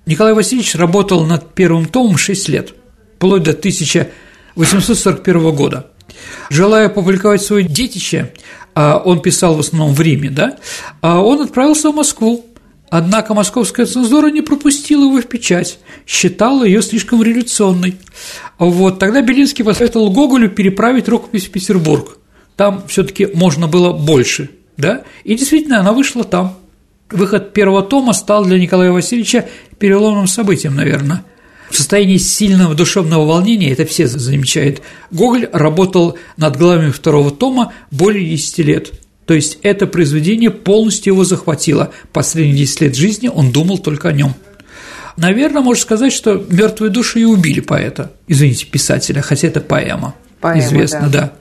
[0.05, 2.73] Николай Васильевич работал над первым томом 6 лет,
[3.15, 5.87] вплоть до 1841 года.
[6.49, 8.33] Желая опубликовать свое детище,
[8.75, 10.57] а он писал в основном в Риме, да,
[11.01, 12.45] а он отправился в Москву,
[12.91, 17.95] Однако московская цензура не пропустила его в печать, считала ее слишком революционной.
[18.59, 22.17] Вот, тогда Белинский посоветовал Гоголю переправить рукопись в Петербург.
[22.57, 26.57] Там все таки можно было больше, да, и действительно она вышла там.
[27.09, 29.47] Выход первого тома стал для Николая Васильевича
[29.79, 31.23] переломным событием, наверное.
[31.69, 38.29] В состоянии сильного душевного волнения, это все замечают, Гоголь работал над главами второго тома более
[38.29, 38.91] 10 лет.
[39.31, 41.93] То есть это произведение полностью его захватило.
[42.11, 44.35] Последние 10 лет жизни он думал только о нем.
[45.15, 50.59] Наверное, можно сказать, что мертвые души и убили поэта, извините, писателя, хотя это поэма, поэма
[50.59, 51.07] известно, да.
[51.07, 51.33] да.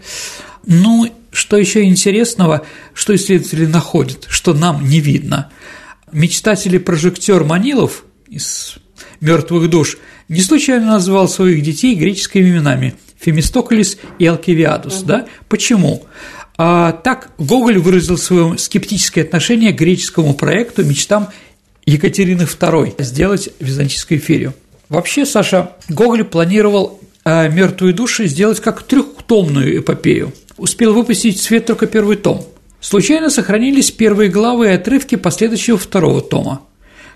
[0.66, 5.50] Ну, что еще интересного, что исследователи находят, что нам не видно.
[6.12, 8.76] Мечтатель-прожектор Манилов из
[9.20, 9.98] «Мертвых душ»
[10.28, 15.06] не случайно назвал своих детей греческими именами Фемистоклис и Алкивиадус, угу.
[15.06, 15.26] да?
[15.48, 16.06] Почему?
[16.62, 21.28] А так Гоголь выразил свое скептическое отношение к греческому проекту, мечтам
[21.86, 24.52] Екатерины II сделать византийскую ферию.
[24.90, 30.34] Вообще, Саша, Гоголь планировал а, «Мертвые души» сделать как трехтомную эпопею.
[30.58, 32.46] Успел выпустить в свет только первый том.
[32.82, 36.60] Случайно сохранились первые главы и отрывки последующего второго тома,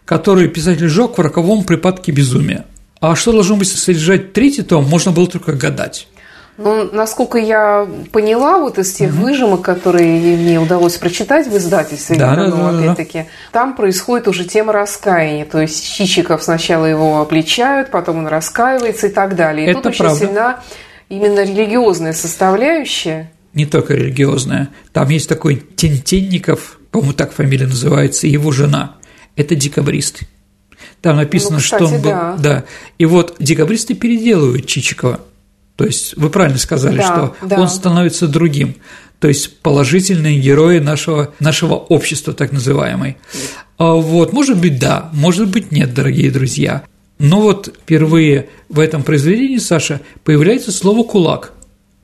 [0.06, 2.64] который писатель сжег в роковом припадке безумия.
[2.98, 6.08] А что должно быть содержать третий том, можно было только гадать.
[6.56, 9.22] Ну, насколько я поняла, вот из тех угу.
[9.22, 13.26] выжимок, которые мне удалось прочитать в издательстве, да, да, да, опять-таки, да.
[13.50, 15.46] там происходит уже тема раскаяния.
[15.46, 19.66] То есть Чичиков сначала его обличают, потом он раскаивается и так далее.
[19.66, 20.14] И Это тут правда.
[20.14, 20.60] очень сильна
[21.08, 23.32] именно религиозная составляющая.
[23.52, 24.68] Не только религиозная.
[24.92, 28.96] Там есть такой Тентенников, по-моему, так фамилия называется, его жена.
[29.34, 30.26] Это декабристы.
[31.00, 32.10] Там написано, ну, кстати, что он был.
[32.10, 32.36] Да.
[32.38, 32.64] да.
[32.98, 35.20] И вот декабристы переделывают Чичикова.
[35.76, 37.60] То есть вы правильно сказали, да, что да.
[37.60, 38.76] он становится другим.
[39.18, 43.16] То есть положительные герои нашего, нашего общества, так называемой.
[43.78, 46.84] А вот, может быть, да, может быть, нет, дорогие друзья.
[47.18, 51.52] Но вот впервые в этом произведении, Саша, появляется слово «кулак»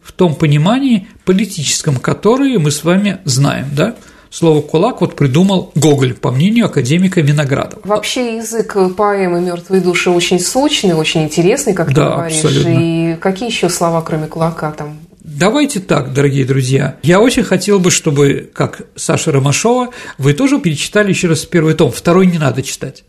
[0.03, 3.97] в том понимании политическом, которое мы с вами знаем, да?
[4.31, 7.83] Слово «кулак» вот придумал Гоголь, по мнению академика Виноградова.
[7.85, 12.37] Вообще язык поэмы «Мертвые души» очень сочный, очень интересный, как да, ты говоришь.
[12.37, 12.69] Абсолютно.
[12.71, 16.97] И какие еще слова, кроме «кулака» там Давайте так, дорогие друзья.
[17.03, 21.93] Я очень хотел бы, чтобы, как Саша Ромашова, вы тоже перечитали еще раз первый том.
[21.93, 23.05] Второй не надо читать.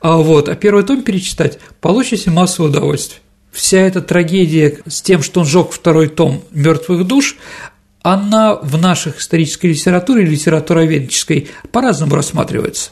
[0.00, 3.20] А вот, а первый том перечитать получите массовое удовольствие.
[3.50, 7.36] Вся эта трагедия с тем, что он сжег второй том мертвых душ,
[8.12, 12.90] она в наших исторической литературе, литературоведческой, по-разному рассматривается.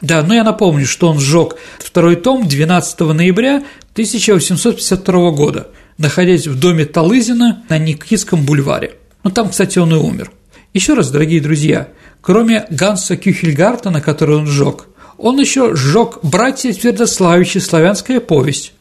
[0.00, 3.56] Да, но я напомню, что он сжег второй том 12 ноября
[3.92, 8.94] 1852 года, находясь в доме Талызина на Никитском бульваре.
[9.22, 10.32] Ну, там, кстати, он и умер.
[10.72, 11.88] Еще раз, дорогие друзья,
[12.22, 14.86] кроме Ганса Кюхельгартена, который он сжег,
[15.18, 17.58] он еще сжег «Братья Твердославичи.
[17.58, 18.72] Славянская повесть»,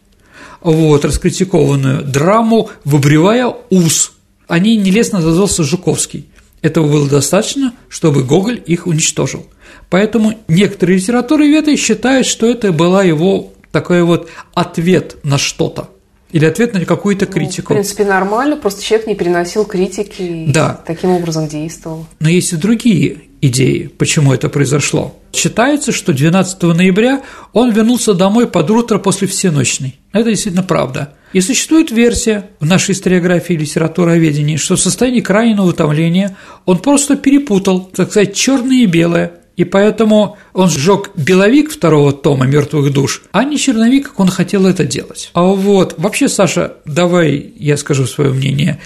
[0.62, 4.13] вот, раскритикованную драму «Выбривая ус»,
[4.48, 6.28] о ней нелестно отозвался Жуковский.
[6.62, 9.46] Этого было достаточно, чтобы Гоголь их уничтожил.
[9.90, 15.90] Поэтому некоторые литературоведы считают, что это была его такой вот ответ на что-то.
[16.32, 17.74] Или ответ на какую-то критику.
[17.74, 20.82] Ну, в принципе, нормально, просто человек не переносил критики и да.
[20.88, 22.08] таким образом действовал.
[22.20, 25.16] Но есть и другие идеи, почему это произошло.
[25.32, 30.00] Считается, что 12 ноября он вернулся домой под утро после всеночной.
[30.12, 31.14] Это действительно правда.
[31.34, 37.18] И существует версия в нашей историографии и литературоведении, что в состоянии крайнего утомления он просто
[37.18, 43.24] перепутал, так сказать, черное и белое, и поэтому он сжег беловик второго тома «Мертвых душ»,
[43.32, 45.30] а не черновик, как он хотел это делать.
[45.34, 48.80] А вот, вообще, Саша, давай я скажу свое мнение.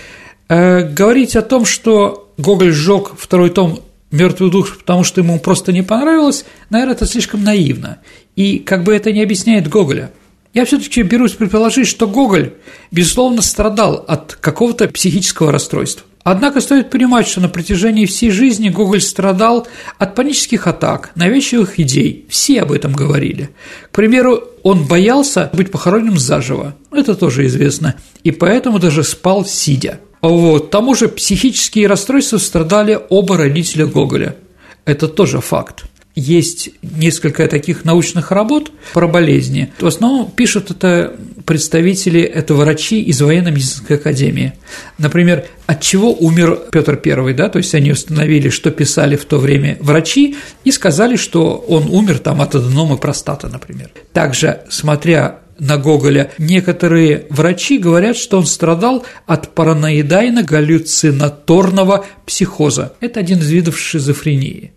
[0.50, 3.82] Э, говорить о том, что Гоголь сжег второй том
[4.12, 8.00] «Мертвых душ», потому что ему просто не понравилось, наверное, это слишком наивно.
[8.36, 10.12] И как бы это не объясняет Гоголя.
[10.54, 12.54] Я все-таки берусь предположить, что Гоголь,
[12.92, 16.06] безусловно, страдал от какого-то психического расстройства.
[16.24, 19.66] Однако стоит понимать, что на протяжении всей жизни Гоголь страдал
[19.98, 22.26] от панических атак, навязчивых идей.
[22.28, 23.52] Все об этом говорили.
[23.92, 26.76] К примеру, он боялся быть похороненным заживо.
[26.92, 27.96] Это тоже известно.
[28.24, 30.02] И поэтому даже спал сидя.
[30.22, 30.68] Вот.
[30.68, 34.36] К тому же психические расстройства страдали оба родителя Гоголя.
[34.84, 35.86] Это тоже факт
[36.18, 39.72] есть несколько таких научных работ про болезни.
[39.80, 44.54] В основном пишут это представители, это врачи из военно-медицинской академии.
[44.98, 49.38] Например, от чего умер Петр I, да, то есть они установили, что писали в то
[49.38, 53.92] время врачи, и сказали, что он умер там от аденомы простаты, например.
[54.12, 62.94] Также, смотря на Гоголя, некоторые врачи говорят, что он страдал от параноидально-галлюцинаторного психоза.
[63.02, 64.72] Это один из видов шизофрении.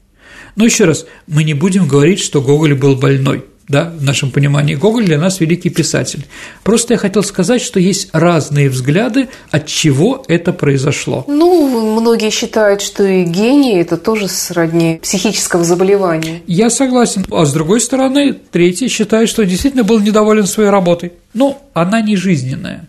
[0.57, 3.45] Но еще раз, мы не будем говорить, что Гоголь был больной.
[3.71, 6.27] да, в нашем понимании Гоголь для нас великий писатель.
[6.65, 11.25] Просто я хотел сказать, что есть разные взгляды, от чего это произошло.
[11.29, 16.43] Ну, многие считают, что и гений– это тоже сродни психического заболевания.
[16.49, 17.25] Я согласен.
[17.31, 21.13] А с другой стороны, третий считает, что действительно был недоволен своей работой.
[21.33, 22.89] Ну, она не жизненная.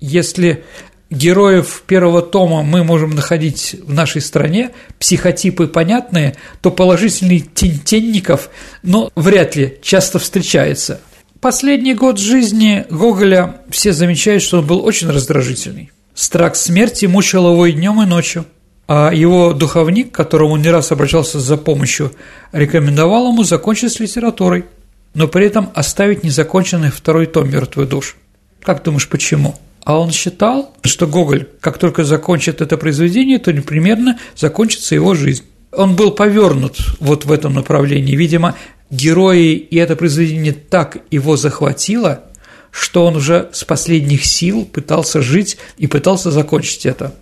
[0.00, 0.64] Если
[1.12, 8.50] героев первого тома мы можем находить в нашей стране, психотипы понятные, то положительный Тинтенников,
[8.82, 11.00] но вряд ли часто встречается.
[11.40, 15.90] Последний год жизни Гоголя все замечают, что он был очень раздражительный.
[16.14, 18.44] Страх смерти мучил его и днем, и ночью.
[18.88, 22.12] А его духовник, к которому он не раз обращался за помощью,
[22.52, 24.66] рекомендовал ему закончить с литературой,
[25.14, 28.16] но при этом оставить незаконченный второй том «Мертвый душ».
[28.62, 29.56] Как думаешь, почему?
[29.84, 35.44] А он считал, что Гоголь, как только закончит это произведение, то непременно закончится его жизнь.
[35.72, 38.14] Он был повернут вот в этом направлении.
[38.14, 38.54] Видимо,
[38.90, 42.24] герои и это произведение так его захватило,
[42.70, 47.14] что он уже с последних сил пытался жить и пытался закончить это.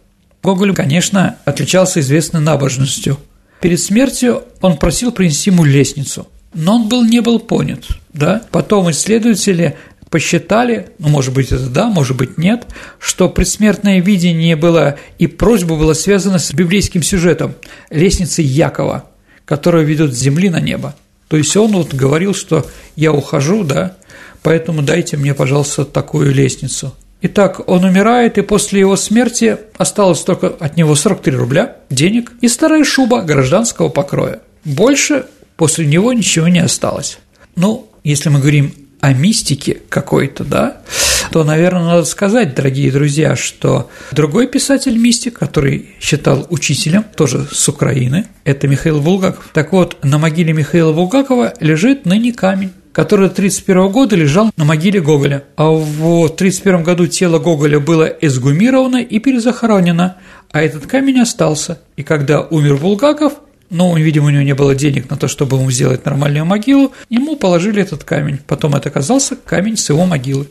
[0.42, 3.18] Гоголь, конечно, отличался известной набожностью.
[3.60, 7.84] Перед смертью он просил принести ему лестницу, но он был не был понят.
[8.12, 8.42] Да?
[8.50, 9.76] Потом исследователи
[10.10, 12.66] посчитали, ну, может быть, это да, может быть, нет,
[12.98, 17.54] что предсмертное видение было и просьба была связана с библейским сюжетом–
[17.90, 19.04] лестницей Якова,
[19.44, 20.94] которая ведет с земли на небо.
[21.28, 23.96] То есть он вот говорил, что я ухожу, да,
[24.42, 26.92] поэтому дайте мне, пожалуйста, такую лестницу.
[27.22, 32.48] Итак, он умирает, и после его смерти осталось только от него 43 рубля денег и
[32.48, 34.40] старая шуба гражданского покроя.
[34.64, 37.18] Больше после него ничего не осталось.
[37.56, 40.82] Ну, если мы говорим о мистике какой-то, да,
[41.30, 48.26] то, наверное, надо сказать, дорогие друзья, что другой писатель-мистик, который считал учителем, тоже с Украины,
[48.44, 49.50] это Михаил Булгаков.
[49.52, 55.00] Так вот, на могиле Михаила Булгакова лежит ныне камень который 1931 года лежал на могиле
[55.00, 55.44] Гоголя.
[55.56, 60.16] А в 1931 году тело Гоголя было эсгумировано и перезахоронено,
[60.50, 61.78] а этот камень остался.
[61.96, 63.34] И когда умер Булгаков,
[63.70, 67.36] но, видимо, у него не было денег на то, чтобы ему сделать нормальную могилу, ему
[67.36, 68.40] положили этот камень.
[68.46, 70.48] Потом это оказался камень с его могилы.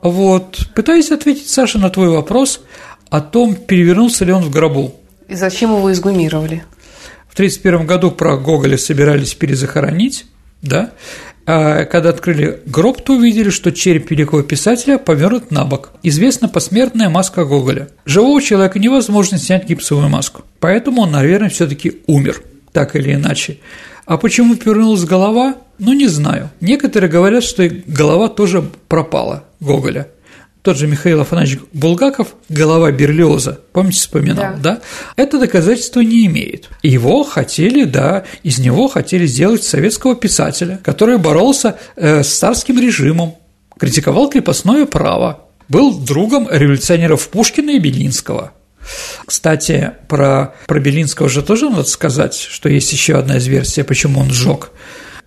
[0.00, 2.62] Вот, пытаюсь ответить, Саша, на твой вопрос
[3.10, 4.94] о том, перевернулся ли он в гробу.
[5.28, 6.64] И зачем его изгумировали?
[7.28, 10.26] В 1931 году про Гоголя собирались перезахоронить,
[10.62, 10.90] да,
[11.90, 15.90] когда открыли гроб, то увидели, что череп великого писателя повернут на бок.
[16.02, 17.88] Известна посмертная маска Гоголя.
[18.04, 22.42] Живого человека невозможно снять гипсовую маску, поэтому он, наверное, все таки умер,
[22.72, 23.58] так или иначе.
[24.06, 25.56] А почему повернулась голова?
[25.78, 26.50] Ну, не знаю.
[26.60, 30.08] Некоторые говорят, что голова тоже пропала Гоголя–
[30.62, 34.76] тот же Михаил Афанасьевич Булгаков, голова Берлиоза, помните, вспоминал, да.
[34.76, 34.80] да?
[35.16, 36.68] Это доказательства не имеет.
[36.82, 43.36] Его хотели, да, из него хотели сделать советского писателя, который боролся э, с царским режимом,
[43.78, 48.52] критиковал крепостное право, был другом революционеров Пушкина и Белинского.
[49.24, 54.20] Кстати, про, про Белинского же тоже надо сказать, что есть еще одна из версий, почему
[54.20, 54.72] он сжег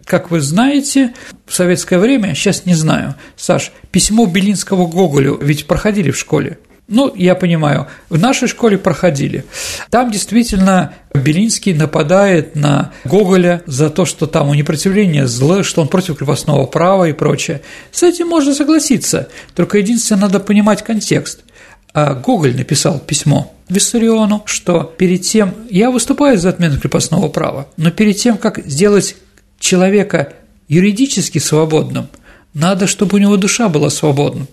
[0.06, 1.14] как вы знаете,
[1.46, 6.60] в советское время, сейчас не знаю, Саш, письмо Белинского Гоголю ведь проходили в школе.
[6.90, 9.46] Ну, я понимаю, в нашей школе проходили.
[9.90, 15.88] Там действительно Белинский нападает на Гоголя за то, что там у непротивления зло, что он
[15.88, 17.62] против крепостного права и прочее.
[17.92, 21.46] С этим можно согласиться, только единственное, надо понимать контекст.
[21.94, 27.92] А Гоголь написал письмо Виссариону, что перед тем, я выступаю за отмену крепостного права, но
[27.92, 29.16] перед тем, как сделать
[29.64, 30.34] человека
[30.68, 32.10] юридически свободным,
[32.54, 34.46] надо, чтобы у него душа была свободна,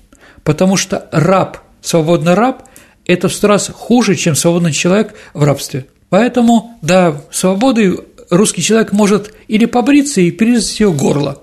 [0.45, 2.63] потому что раб, свободный раб–
[3.05, 5.87] это в сто раз хуже, чем свободный человек в рабстве.
[6.11, 7.99] Поэтому, да, свободой
[8.31, 11.43] русский человек может или побриться и перерезать ее горло.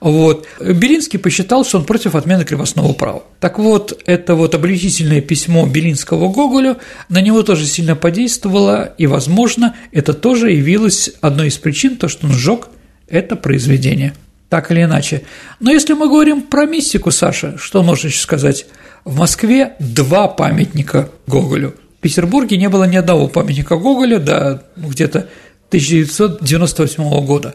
[0.00, 0.46] Вот.
[0.60, 3.22] Белинский посчитал, что он против отмены крепостного права.
[3.40, 6.76] Так вот, это вот обличительное письмо Белинского Гоголю
[7.08, 12.26] на него тоже сильно подействовало, и, возможно, это тоже явилось одной из причин, то, что
[12.26, 12.68] он сжег
[13.10, 14.14] это произведение,
[14.48, 15.22] так или иначе.
[15.60, 18.66] Но если мы говорим про мистику, Саша, что можно еще сказать?
[19.04, 21.74] В Москве два памятника Гоголю.
[21.98, 25.28] В Петербурге не было ни одного памятника Гоголя до ну, где-то
[25.68, 27.54] 1998 года.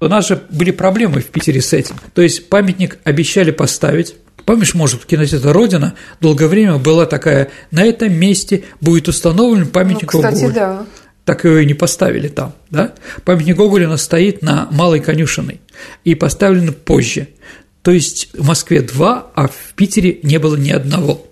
[0.00, 1.96] У нас же были проблемы в Питере с этим.
[2.12, 7.82] То есть памятник обещали поставить, Помнишь, может, в кинотеатре «Родина» долгое время была такая, на
[7.82, 10.54] этом месте будет установлен памятник ну, кстати, Гоголю.
[10.54, 10.86] да
[11.24, 12.94] так его и не поставили там, да?
[13.24, 15.60] Памятник Гоголина стоит на Малой Конюшиной
[16.04, 17.28] и поставлен позже.
[17.82, 21.26] То есть в Москве два, а в Питере не было ни одного.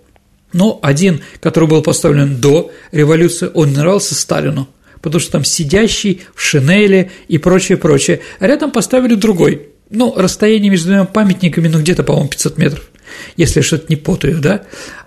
[0.52, 4.68] Но один, который был поставлен до революции, он нравился Сталину,
[5.00, 8.20] потому что там сидящий в шинели и прочее, прочее.
[8.38, 12.90] А рядом поставили другой, Ну, расстояние между двумя памятниками, ну, где-то, по-моему, 500 метров,
[13.36, 14.62] если я что-то не путаю, да?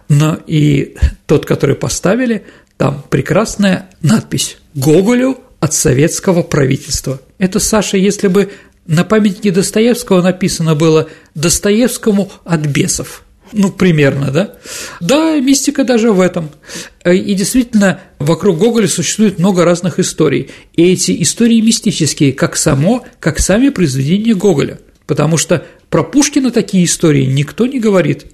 [0.10, 0.95] Но и
[1.26, 2.45] тот, который поставили,
[2.78, 7.22] там прекрасная надпись «Гоголю от советского правительства».
[7.38, 8.51] Это, Саша, если бы
[8.86, 14.56] на памятнике Достоевского написано было «Достоевскому от бесов», ну, примерно, да?
[14.99, 16.49] Да, мистика даже в этом.
[17.06, 20.49] И действительно, вокруг Гоголя существует много разных историй.
[20.74, 24.80] И эти истории мистические, как само, как сами произведения Гоголя.
[25.08, 28.26] Потому что про Пушкина такие истории никто не говорит.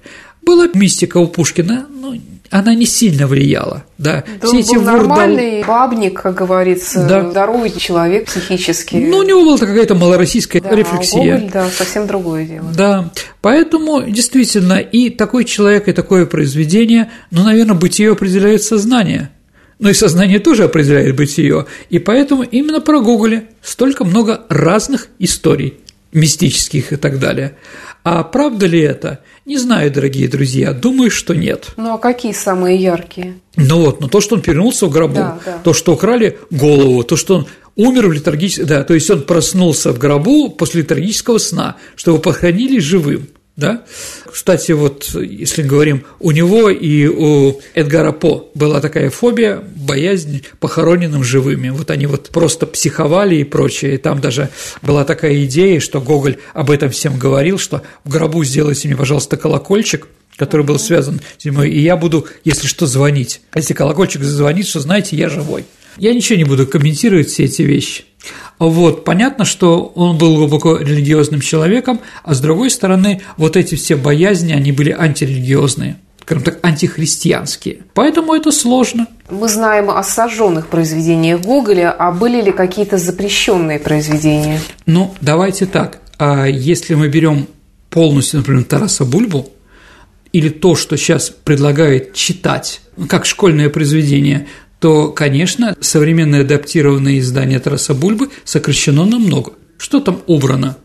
[0.41, 2.15] Была мистика у Пушкина, но
[2.51, 4.25] она не сильно влияла, да.
[4.41, 7.29] да Все эти был нормальный бабник, как говорится, да.
[7.29, 8.95] здоровый человек психически.
[8.95, 11.35] Ну, у него была какая-то малороссийская да, рефлексия.
[11.37, 12.67] Гоголь, да, совсем другое дело.
[12.75, 13.09] Да,
[13.41, 19.29] поэтому действительно и такой человек, и такое произведение, ну, наверное, бытие определяет сознание.
[19.79, 25.79] Но и сознание тоже определяет бытие, и поэтому именно про Гоголя столько много разных историй
[26.13, 27.57] мистических и так далее.
[28.03, 29.19] А правда ли это?
[29.45, 31.69] Не знаю, дорогие друзья, думаю, что нет.
[31.77, 33.35] Ну а какие самые яркие?
[33.55, 35.59] Ну вот, ну то, что он перевернулся в гробу, да, да.
[35.63, 39.91] то, что украли голову, то, что он умер в литургическом, да, то есть он проснулся
[39.91, 43.83] в гробу после литургического сна, что его похоронили живым да?
[44.31, 51.23] Кстати, вот если говорим, у него и у Эдгара По была такая фобия, боязнь похороненным
[51.23, 51.69] живыми.
[51.69, 53.95] Вот они вот просто психовали и прочее.
[53.95, 54.49] И там даже
[54.81, 59.37] была такая идея, что Гоголь об этом всем говорил, что в гробу сделайте мне, пожалуйста,
[59.37, 63.41] колокольчик, который был связан с землей, и я буду, если что, звонить.
[63.51, 65.65] А если колокольчик зазвонит, что знаете, я живой.
[65.97, 68.05] Я ничего не буду комментировать все эти вещи.
[68.61, 73.95] Вот, понятно, что он был глубоко религиозным человеком, а с другой стороны, вот эти все
[73.95, 77.79] боязни, они были антирелигиозные скажем так, антихристианские.
[77.95, 79.07] Поэтому это сложно.
[79.31, 84.61] Мы знаем о сожженных произведениях Гоголя, а были ли какие-то запрещенные произведения?
[84.85, 85.99] Ну, давайте так.
[86.19, 87.47] А если мы берем
[87.89, 89.49] полностью, например, Тараса Бульбу,
[90.31, 94.47] или то, что сейчас предлагает читать, как школьное произведение,
[94.81, 99.53] то, конечно, современное адаптированное издание Тараса Бульбы сокращено намного.
[99.77, 100.75] Что там убрано?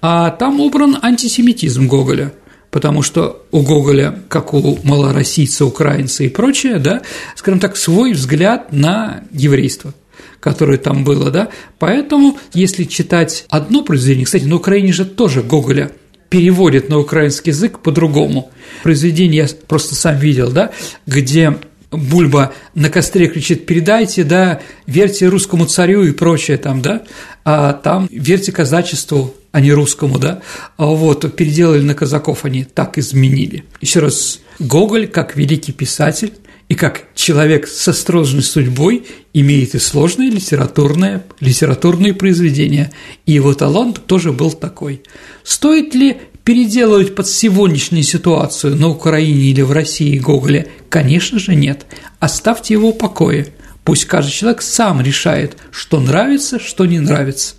[0.00, 2.32] А там убран антисемитизм Гоголя–
[2.70, 7.02] потому что у Гоголя, как у малороссийца, украинца и прочее, да,
[7.34, 9.94] скажем так, свой взгляд на еврейство
[10.40, 11.48] которое там было, да,
[11.80, 15.90] поэтому, если читать одно произведение, кстати, на Украине же тоже Гоголя
[16.28, 18.50] переводят на украинский язык по-другому.
[18.84, 20.70] Произведение я просто сам видел, да,
[21.06, 21.58] где
[21.90, 27.04] Бульба на костре кричит «передайте, да, верьте русскому царю» и прочее там, да,
[27.44, 30.42] а там верьте казачеству, а не русскому, да,
[30.76, 33.64] а вот, переделали на казаков, они так изменили.
[33.80, 36.34] Еще раз, Гоголь, как великий писатель
[36.68, 42.92] и как человек со сложной судьбой, имеет и сложные литературные, литературные произведения,
[43.24, 45.02] и его талант тоже был такой.
[45.42, 46.18] Стоит ли
[46.48, 50.66] переделывать под сегодняшнюю ситуацию на Украине или в России Гоголя?
[50.88, 51.84] Конечно же нет.
[52.20, 53.48] Оставьте его в покое.
[53.84, 57.54] Пусть каждый человек сам решает, что нравится, что не нравится.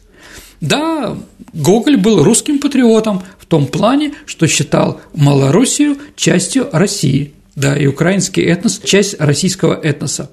[0.60, 1.16] Да,
[1.54, 8.42] Гоголь был русским патриотом в том плане, что считал Малороссию частью России, да, и украинский
[8.42, 10.32] этнос– часть российского этноса.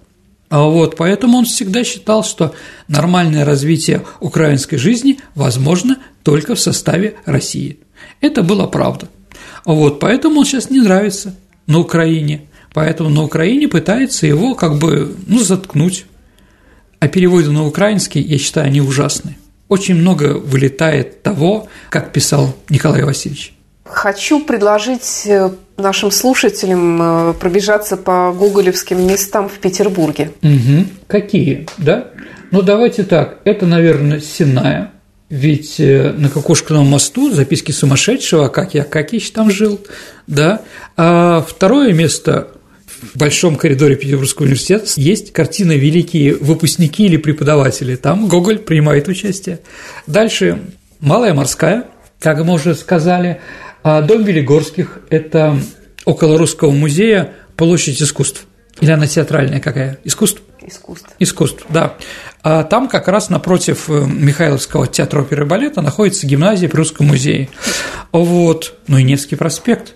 [0.48, 2.54] А вот поэтому он всегда считал, что
[2.88, 7.80] нормальное развитие украинской жизни возможно только в составе России.
[8.20, 9.09] Это была правда.
[9.64, 11.34] Вот, поэтому он сейчас не нравится
[11.66, 12.42] на Украине.
[12.72, 16.07] Поэтому на Украине пытается его как бы, ну, заткнуть.
[17.01, 19.36] А переводы на украинский, я считаю, они ужасные.
[19.68, 23.55] Очень много вылетает того, как писал Николай Васильевич.
[23.84, 30.32] Хочу предложить э, нашим слушателям э, пробежаться по гоголевским местам в Петербурге.
[30.42, 30.86] Угу.
[31.07, 32.09] Какие, да?
[32.51, 33.38] Ну, давайте так.
[33.44, 34.92] Это, наверное, Синая,
[35.29, 39.81] ведь э, на Кокошкином мосту записки сумасшедшего, как я Акакич там жил,
[40.27, 40.62] да.
[40.97, 42.49] А второе место
[42.87, 47.97] в большом коридоре Петербургского университета есть картина «Великие выпускники или преподаватели».
[47.97, 49.61] Там Гоголь принимает участие.
[50.07, 50.61] Дальше
[51.01, 51.85] Малая морская,
[52.20, 53.41] как мы уже сказали.
[53.83, 55.59] А дом Велигорских– это
[56.05, 58.47] около Русского музея площадь искусств.
[58.81, 59.99] Или она театральная какая?
[60.05, 60.43] Искусств?
[60.66, 61.09] Искусств.
[61.18, 61.97] Искусств, да.
[62.49, 67.09] А там как раз напротив э, Михайловского театра оперы и балета находится гимназия при Русском
[67.09, 67.49] музее.
[68.12, 68.74] Вот.
[68.86, 69.94] Ну и Невский проспект.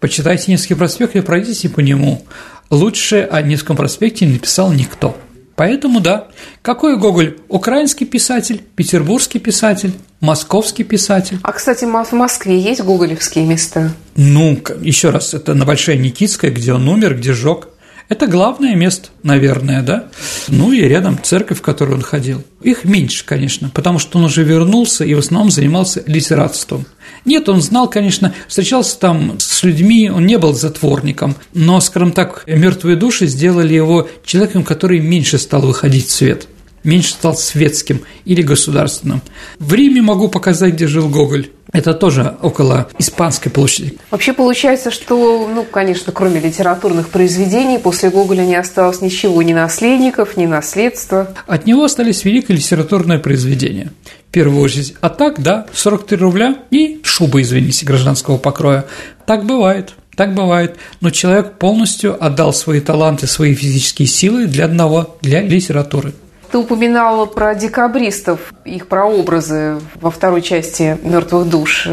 [0.00, 2.24] Почитайте Невский проспект и пройдите по нему.
[2.70, 5.18] Лучше о Невском проспекте не написал никто.
[5.54, 6.28] Поэтому да.
[6.62, 7.36] Какой Гоголь?
[7.50, 11.40] Украинский писатель, петербургский писатель, московский писатель.
[11.42, 13.92] А, кстати, в Москве есть гоголевские места?
[14.16, 17.68] Ну, еще раз, это на Большая Никитская, где он умер, где жег.
[18.12, 20.10] Это главное место, наверное, да?
[20.48, 22.44] Ну и рядом церковь, в которую он ходил.
[22.60, 26.84] Их меньше, конечно, потому что он уже вернулся и в основном занимался литератством.
[27.24, 32.44] Нет, он знал, конечно, встречался там с людьми, он не был затворником, но, скажем так,
[32.46, 36.48] мертвые души сделали его человеком, который меньше стал выходить в свет
[36.84, 39.22] меньше стал светским или государственным.
[39.58, 41.48] В Риме могу показать, где жил Гоголь.
[41.72, 43.96] Это тоже около Испанской площади.
[44.10, 50.36] Вообще получается, что, ну, конечно, кроме литературных произведений, после Гоголя не осталось ничего, ни наследников,
[50.36, 51.34] ни наследства.
[51.46, 53.90] От него остались великие литературные произведения.
[54.28, 54.94] В первую очередь.
[55.00, 58.84] А так, да, 43 рубля и шуба, извините, гражданского покроя.
[59.26, 59.94] Так бывает.
[60.14, 66.12] Так бывает, но человек полностью отдал свои таланты, свои физические силы для одного, для литературы.
[66.52, 71.88] Ты упоминала про декабристов, их прообразы во второй части «Мертвых душ».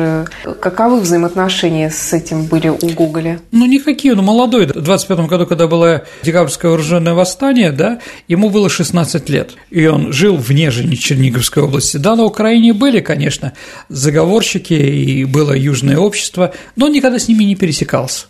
[0.59, 3.39] Каковы взаимоотношения с этим были у Гоголя?
[3.53, 4.15] Ну, никакие.
[4.15, 4.67] Он молодой.
[4.67, 9.51] В 25 году, когда было декабрьское вооруженное восстание, да, ему было 16 лет.
[9.69, 11.95] И он жил в Нежине Черниговской области.
[11.95, 13.53] Да, на Украине были, конечно,
[13.87, 18.25] заговорщики, и было южное общество, но он никогда с ними не пересекался.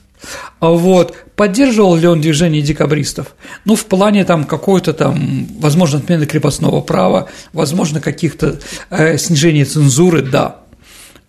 [0.59, 1.15] А вот.
[1.40, 3.28] Поддерживал ли он движение декабристов?
[3.64, 8.60] Ну, в плане там какой-то там, возможно, отмены крепостного права, возможно, каких-то
[8.90, 10.58] э, снижения цензуры, да.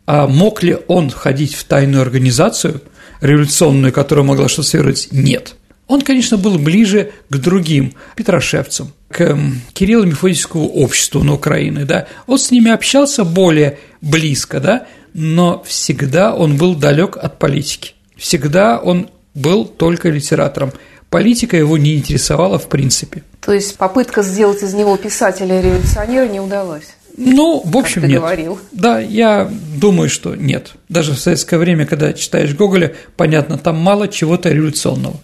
[0.07, 2.83] А мог ли он ходить в тайную организацию,
[3.21, 5.13] революционную, которая могла совершить?
[5.13, 5.55] Нет.
[5.87, 12.09] Он, конечно, был ближе к другим петрошевцам, к эм, Кириллу Мефодическому обществу на Украине, да.
[12.27, 17.93] Он с ними общался более близко, да, но всегда он был далек от политики.
[18.17, 20.73] Всегда он был только литератором.
[21.09, 23.23] Политика его не интересовала в принципе.
[23.41, 26.95] То есть попытка сделать из него писателя-революционера не удалась?
[27.17, 28.21] Ну, в общем, нет.
[28.21, 28.59] Говорил.
[28.73, 30.73] Да, я думаю, что нет.
[30.89, 35.17] Даже в советское время, когда читаешь Гоголя, понятно, там мало чего-то революционного.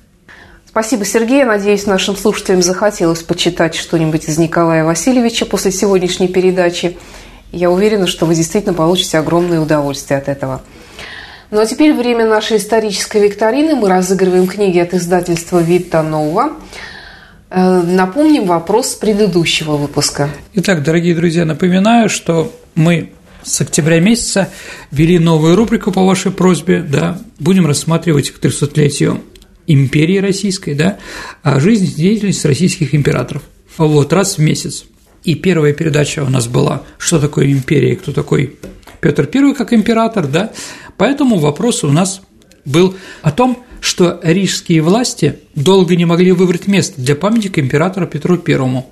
[0.68, 1.44] Спасибо, Сергей.
[1.44, 6.98] Надеюсь, нашим слушателям захотелось почитать что-нибудь из Николая Васильевича после сегодняшней передачи.
[7.50, 10.62] Я уверена, что вы действительно получите огромное удовольствие от этого.
[11.50, 13.76] Ну а теперь время нашей исторической викторины.
[13.76, 16.56] Мы разыгрываем книги от издательства «Вита Нова».
[17.50, 20.28] Э, напомним вопрос предыдущего выпуска.
[20.54, 23.12] Итак, дорогие друзья, напоминаю, что мы
[23.44, 24.48] с октября месяца
[24.90, 29.22] ввели новую рубрику по вашей просьбе, да, будем рассматривать к 300-летию
[29.68, 30.98] империи российской, да,
[31.44, 33.42] а жизнь и деятельность российских императоров.
[33.78, 34.84] Вот, раз в месяц.
[35.22, 38.58] И первая передача у нас была «Что такое империя и кто такой
[39.00, 40.52] Петр I как император», да,
[40.96, 42.22] Поэтому вопрос у нас
[42.64, 48.40] был о том, что рижские власти долго не могли выбрать место для памятника императору Петру
[48.46, 48.84] I.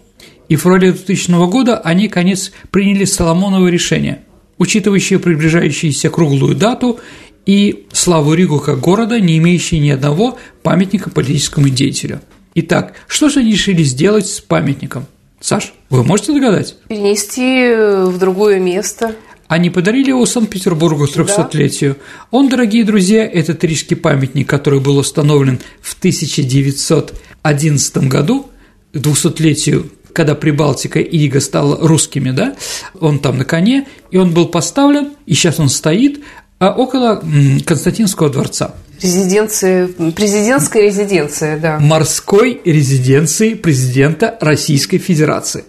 [0.48, 4.20] И в феврале 2000 года они, конец, приняли Соломоново решение,
[4.58, 7.00] учитывающее приближающуюся круглую дату
[7.46, 12.20] и славу Ригу как города, не имеющей ни одного памятника политическому деятелю.
[12.54, 15.06] Итак, что же они решили сделать с памятником?
[15.40, 16.76] Саш, вы можете догадать?
[16.88, 17.74] Перенести
[18.10, 19.14] в другое место.
[19.54, 21.94] Они подарили его Санкт-Петербургу 300-летию.
[21.94, 22.00] Да.
[22.32, 28.48] Он, дорогие друзья, этот рижский памятник, который был установлен в 1911 году,
[28.92, 32.56] к 200-летию когда Прибалтика и Ига стала русскими, да,
[33.00, 36.24] он там на коне, и он был поставлен, и сейчас он стоит
[36.58, 37.22] а около
[37.64, 38.74] Константинского дворца.
[39.02, 41.78] Резиденция, президентская резиденция, да.
[41.78, 45.64] Морской резиденции президента Российской Федерации.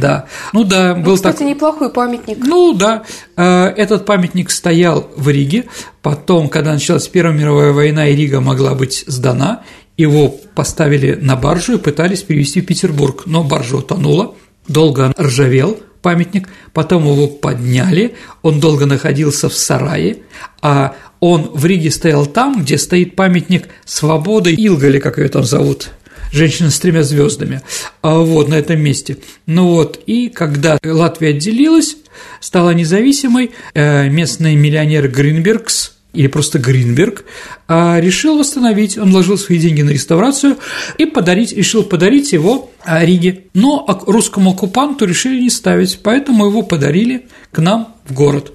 [0.00, 1.48] Да, ну да, был ну, кстати, так...
[1.48, 2.38] неплохой памятник.
[2.38, 3.02] Ну да,
[3.36, 5.66] э, этот памятник стоял в Риге,
[6.02, 9.62] потом, когда началась Первая мировая война, и Рига могла быть сдана,
[9.96, 14.34] его поставили на баржу и пытались перевести в Петербург, но баржа утонула,
[14.68, 20.18] долго ржавел, памятник, потом его подняли, он долго находился в сарае,
[20.60, 25.90] а он в Риге стоял там, где стоит памятник свободы Илгали, как ее там зовут,
[26.32, 27.62] женщина с тремя звездами,
[28.00, 29.18] а вот на этом месте.
[29.46, 31.96] Ну вот, и когда Латвия отделилась,
[32.40, 37.24] стала независимой, э, местный миллионер Гринбергс или просто Гринберг,
[37.68, 40.58] а, решил восстановить, он вложил свои деньги на реставрацию
[40.98, 43.44] и подарить, решил подарить его а, Риге.
[43.54, 48.52] Но русскому оккупанту решили не ставить, поэтому его подарили к нам в город.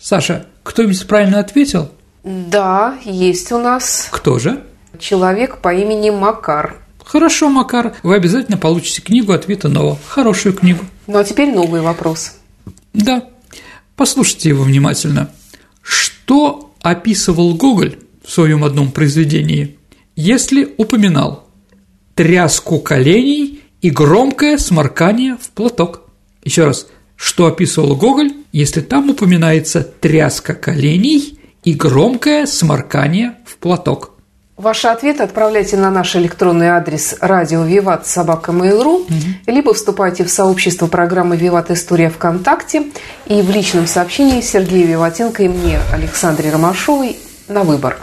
[0.00, 1.90] Саша, кто-нибудь правильно ответил?
[2.24, 4.08] Да, есть у нас.
[4.10, 4.64] Кто же?
[4.98, 6.85] Человек по имени Макар.
[7.06, 9.96] Хорошо, Макар, вы обязательно получите книгу ответа нового.
[10.08, 10.84] Хорошую книгу.
[11.06, 12.32] Ну а теперь новый вопрос.
[12.92, 13.22] Да,
[13.94, 15.30] послушайте его внимательно.
[15.82, 19.78] Что описывал Гоголь в своем одном произведении,
[20.16, 21.48] если упоминал
[22.16, 26.10] тряску коленей и громкое сморкание в платок.
[26.42, 34.15] Еще раз, что описывал Гоголь, если там упоминается тряска коленей и громкое сморкание в платок.
[34.56, 39.12] Ваши ответы отправляйте на наш электронный адрес радио Виват собака Mail.ru, угу.
[39.46, 42.84] либо вступайте в сообщество программы Виват История ВКонтакте
[43.26, 47.98] и в личном сообщении Сергея Виватенко и мне, Александре Ромашовой, на выбор.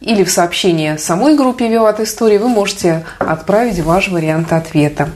[0.00, 5.10] Или в сообщение самой группе Виват История вы можете отправить ваш вариант ответа.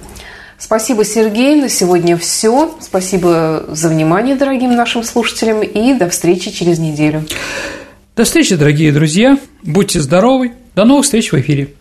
[0.59, 1.61] Спасибо, Сергей.
[1.61, 2.73] На сегодня все.
[2.81, 5.65] Спасибо за внимание, дорогим нашим слушателям.
[5.65, 7.25] И до встречи через неделю.
[8.15, 9.39] До встречи, дорогие друзья.
[9.63, 10.53] Будьте здоровы.
[10.75, 11.73] До новых встреч в эфире.